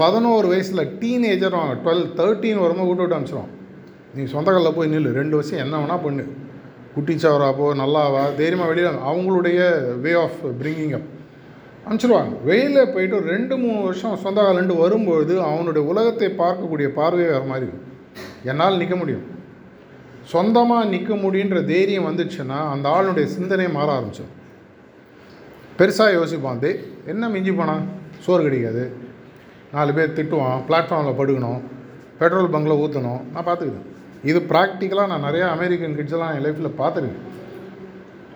பதினோரு 0.00 0.46
வயசில் 0.52 0.90
டீனேஜர் 1.00 1.58
வாங்க 1.58 1.74
டுவெல் 1.84 2.06
தேர்ட்டின் 2.20 2.62
வரும்போது 2.64 2.88
விட்டு 2.88 3.02
விட்டு 3.02 3.16
அனுப்பிச்சிடும் 3.18 3.52
நீ 4.16 4.24
சொந்த 4.34 4.72
போய் 4.78 4.92
நில்லு. 4.94 5.12
ரெண்டு 5.20 5.36
வருஷம் 5.38 5.62
என்ன 5.64 5.74
வேணால் 5.82 6.04
பண்ணு. 6.04 6.24
குட்டி 6.94 7.16
போ 7.56 7.74
நல்லாவா 7.74 8.34
தைரியமாக 8.36 8.72
வெளியில் 8.72 9.02
அவங்களுடைய 9.10 9.60
வே 10.00 10.12
ஆஃப் 10.12 10.38
பிரிங்கிங் 10.62 10.94
அப் 10.94 11.12
அனுப்பிச்சிடுவாங்க 11.88 12.42
வெளியில் 12.44 12.92
போயிட்டு 12.94 13.16
ஒரு 13.16 13.26
ரெண்டு 13.26 13.56
மூணு 13.56 13.82
வருஷம் 13.82 14.16
சொந்த 14.16 14.40
கால் 14.40 14.76
வரும்பொழுது 14.76 15.42
அவனுடைய 15.42 15.88
உலகத்தை 15.88 16.28
பார்க்கக்கூடிய 16.28 16.88
பார்வையே 16.88 17.30
வேறு 17.30 17.44
மாதிரி 17.44 17.66
இருக்கும் 17.66 17.92
என்னால் 18.44 18.76
நிற்க 18.76 18.96
முடியும். 18.96 19.22
சொந்தமாக 20.22 20.84
நிற்க 20.84 21.14
முடியுன்ற 21.14 21.66
தைரியம் 21.66 22.06
வந்துச்சுன்னா 22.06 22.70
அந்த 22.70 22.88
ஆளுடைய 22.88 23.24
சிந்தனை 23.24 23.68
மாற 23.68 24.00
ஆரம்பிச்சிடும் 24.00 24.34
பெருசாக 25.78 26.16
யோசிப்பான். 26.18 26.60
தே 26.60 26.76
என்ன 27.06 27.28
மிஞ்சி 27.28 27.52
போனான் 27.52 27.88
சோறு 28.18 28.42
கிடைக்காது. 28.42 28.92
நாலு 29.72 29.94
பேர் 29.94 30.12
திட்டுவான். 30.12 30.60
பிளாட்ஃபார்மில் 30.68 31.18
படுக்கணும். 31.18 31.60
பெட்ரோல் 32.18 32.50
பங்கில் 32.50 32.80
ஊற்றணும் 32.84 33.20
நான் 33.32 33.46
பார்த்துக்கிட்டேன் 33.46 33.92
இது 34.30 34.38
ப்ராக்டிக்கலாக 34.50 35.10
நான் 35.12 35.26
நிறையா 35.28 35.46
அமெரிக்கன் 35.56 35.96
கிட்ஸ்லாம் 35.98 36.34
என் 36.36 36.44
லைஃப்பில் 36.46 36.78
பார்த்துருக்கேன். 36.80 37.24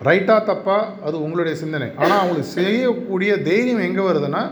ரைட்டாக 0.07 0.41
தப்பா 0.49 0.75
அது 1.07 1.15
உங்களுடைய 1.25 1.55
சிந்தனை. 1.61 1.87
ஆனால் 2.01 2.19
அவங்களுக்கு 2.21 2.55
செய்யக்கூடிய 2.57 3.31
தைரியம் 3.47 3.85
எங்கே 3.87 4.03
வருதுன்னா 4.09 4.43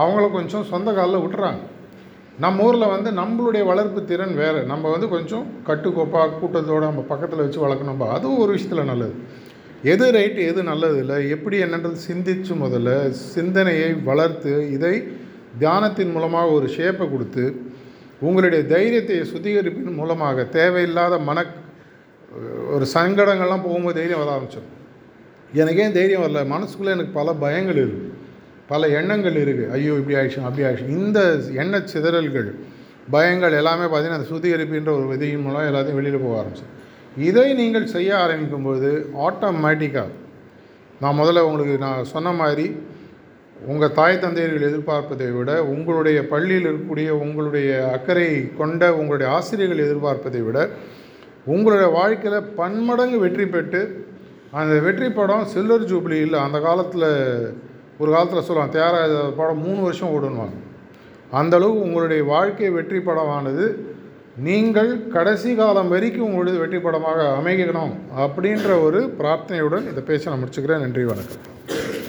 அவங்கள 0.00 0.24
கொஞ்சம் 0.38 0.66
சொந்த 0.72 0.90
காலில் 0.98 1.22
விட்டுறாங்க. 1.22 1.62
நம்ம 2.44 2.64
ஊரில் 2.66 2.92
வந்து 2.94 3.10
நம்மளுடைய 3.20 3.62
வளர்ப்பு 3.70 4.00
திறன் 4.10 4.34
வேறு. 4.42 4.60
நம்ம 4.72 4.90
வந்து 4.90 5.08
கொஞ்சம் 5.14 5.46
கட்டுக்கோப்பாக 5.68 6.36
கூட்டத்தோடு 6.40 6.84
நம்ம 6.90 7.04
பக்கத்தில் 7.12 7.44
வச்சு 7.44 7.64
வளர்க்கணும்பா 7.66 8.06
அதுவும் 8.16 8.42
ஒரு 8.44 8.52
விஷயத்தில் 8.56 8.90
நல்லது. 8.92 9.14
எது 9.92 10.06
ரைட்டு 10.16 10.40
எது 10.50 10.60
நல்லது 10.70 10.96
இல்லை. 11.02 11.18
எப்படி 11.34 11.56
என்னன்றது 11.64 11.98
சிந்திச்சு 12.08 12.54
முதல்ல 12.64 12.90
சிந்தனையை 13.34 13.90
வளர்த்து 14.10 14.54
இதை 14.76 14.94
தியானத்தின் 15.62 16.12
மூலமாக 16.16 16.54
ஒரு 16.56 16.66
ஷேப்பை 16.76 17.06
கொடுத்து 17.10 17.44
உங்களுடைய 18.26 18.62
தைரியத்தை 18.74 19.16
சுத்திகரிப்பின் 19.32 19.98
மூலமாக 20.00 20.44
தேவையில்லாத 20.56 21.14
மன 21.28 21.44
ஒரு 22.74 22.84
சங்கடங்கள்லாம் 22.94 23.64
போகும்போது 23.66 23.96
தைரியம் 23.98 24.22
வர 24.22 24.30
ஆரம்பிச்சிடும். 24.36 24.70
எனக்கு 25.60 25.80
ஏன் 25.84 25.96
தைரியம் 25.98 26.22
வரல? 26.24 26.42
மனசுக்குள்ளே 26.54 26.94
எனக்கு 26.96 27.12
பல 27.20 27.32
பயங்கள் 27.44 27.80
இருக்குது 27.82 28.10
பல 28.70 28.88
எண்ணங்கள் 28.98 29.36
இருக்குது 29.44 29.70
ஐயோ 29.76 29.94
இப்படி 30.00 30.16
ஆயிடுச்சு 30.18 30.46
அப்படி 30.48 30.64
ஆயிடுச்சு. 30.66 30.92
இந்த 30.98 31.18
எண்ண 31.62 31.82
சிதறல்கள் 31.92 32.48
பயங்கள் 33.14 33.58
எல்லாமே 33.60 33.86
பார்த்தீங்கன்னா 33.86 34.20
அந்த 34.20 34.28
சுத்திகரிப்புன்ற 34.32 34.90
ஒரு 34.98 35.06
விதியின் 35.12 35.44
மூலம் 35.46 35.68
எல்லாத்தையும் 35.70 36.00
வெளியில் 36.00 36.24
போக 36.24 36.34
ஆரம்பிச்சு 36.40 36.66
இதை 37.28 37.46
நீங்கள் 37.60 37.92
செய்ய 37.94 38.10
ஆரம்பிக்கும்போது 38.24 38.90
ஆட்டோமேட்டிக்காக 39.26 40.10
நான் 41.02 41.18
முதல்ல 41.20 41.44
உங்களுக்கு 41.48 41.74
நான் 41.86 42.10
சொன்ன 42.14 42.32
மாதிரி 42.32 42.66
உங்கள் 43.70 43.92
தாய் 43.92 44.22
தந்தையர்கள் 44.22 44.68
எதிர்பார்ப்பதை 44.68 45.28
விட 45.34 45.50
உங்களுடைய 45.72 46.18
பள்ளியில் 46.32 46.66
இருக்கக்கூடிய 46.68 47.10
உங்களுடைய 47.24 47.68
அக்கறை 47.96 48.26
கொண்ட 48.60 48.82
உங்களுடைய 48.94 49.28
ஆசிரியர்கள் 49.32 49.84
எதிர்பார்ப்பதை 49.86 50.40
விட 50.44 50.68
உங்களுடைய 51.44 51.88
வாழ்க்கையில் 51.98 52.48
பன்மடங்கு 52.54 53.18
வெற்றி 53.18 53.46
பெற்று 53.46 53.82
அந்த 54.60 54.74
வெற்றி 54.80 55.08
படம் 55.08 55.44
சில்வர் 55.44 55.88
ஜூப்ளி 55.90 56.18
இல்லை 56.26 56.40
அந்த 56.40 56.58
காலத்தில் 56.60 57.08
ஒரு 57.98 58.10
காலத்தில் 58.12 58.46
சொல்லுவாங்க 58.48 58.76
தயாராக 58.76 59.22
படம் 59.40 59.64
மூணு 59.66 59.80
வருஷம் 59.80 60.12
ஓடுன்னுவாங்க 60.16 60.58
அந்த 61.40 61.58
உங்களுடைய 61.84 62.22
வாழ்க்கை 62.24 62.70
வெற்றி 62.70 62.98
படமானது 62.98 63.66
நீங்கள் 64.36 64.92
கடைசி 65.08 65.50
காலம் 65.54 65.88
வரைக்கும் 65.88 66.26
உங்களுடைய 66.26 66.60
வெற்றி 66.60 66.78
படமாக 66.78 67.22
அமைக்கணும் 67.40 67.94
அப்படின்ற 68.24 68.82
ஒரு 68.82 69.02
பிரார்த்தனையுடன் 69.18 69.88
இந்த 69.92 70.00
பேச்சை 70.00 70.30
நான் 70.32 70.42
முடிச்சுக்கிறேன். 70.42 70.84
நன்றி 70.86 71.04
வணக்கம். 71.04 72.01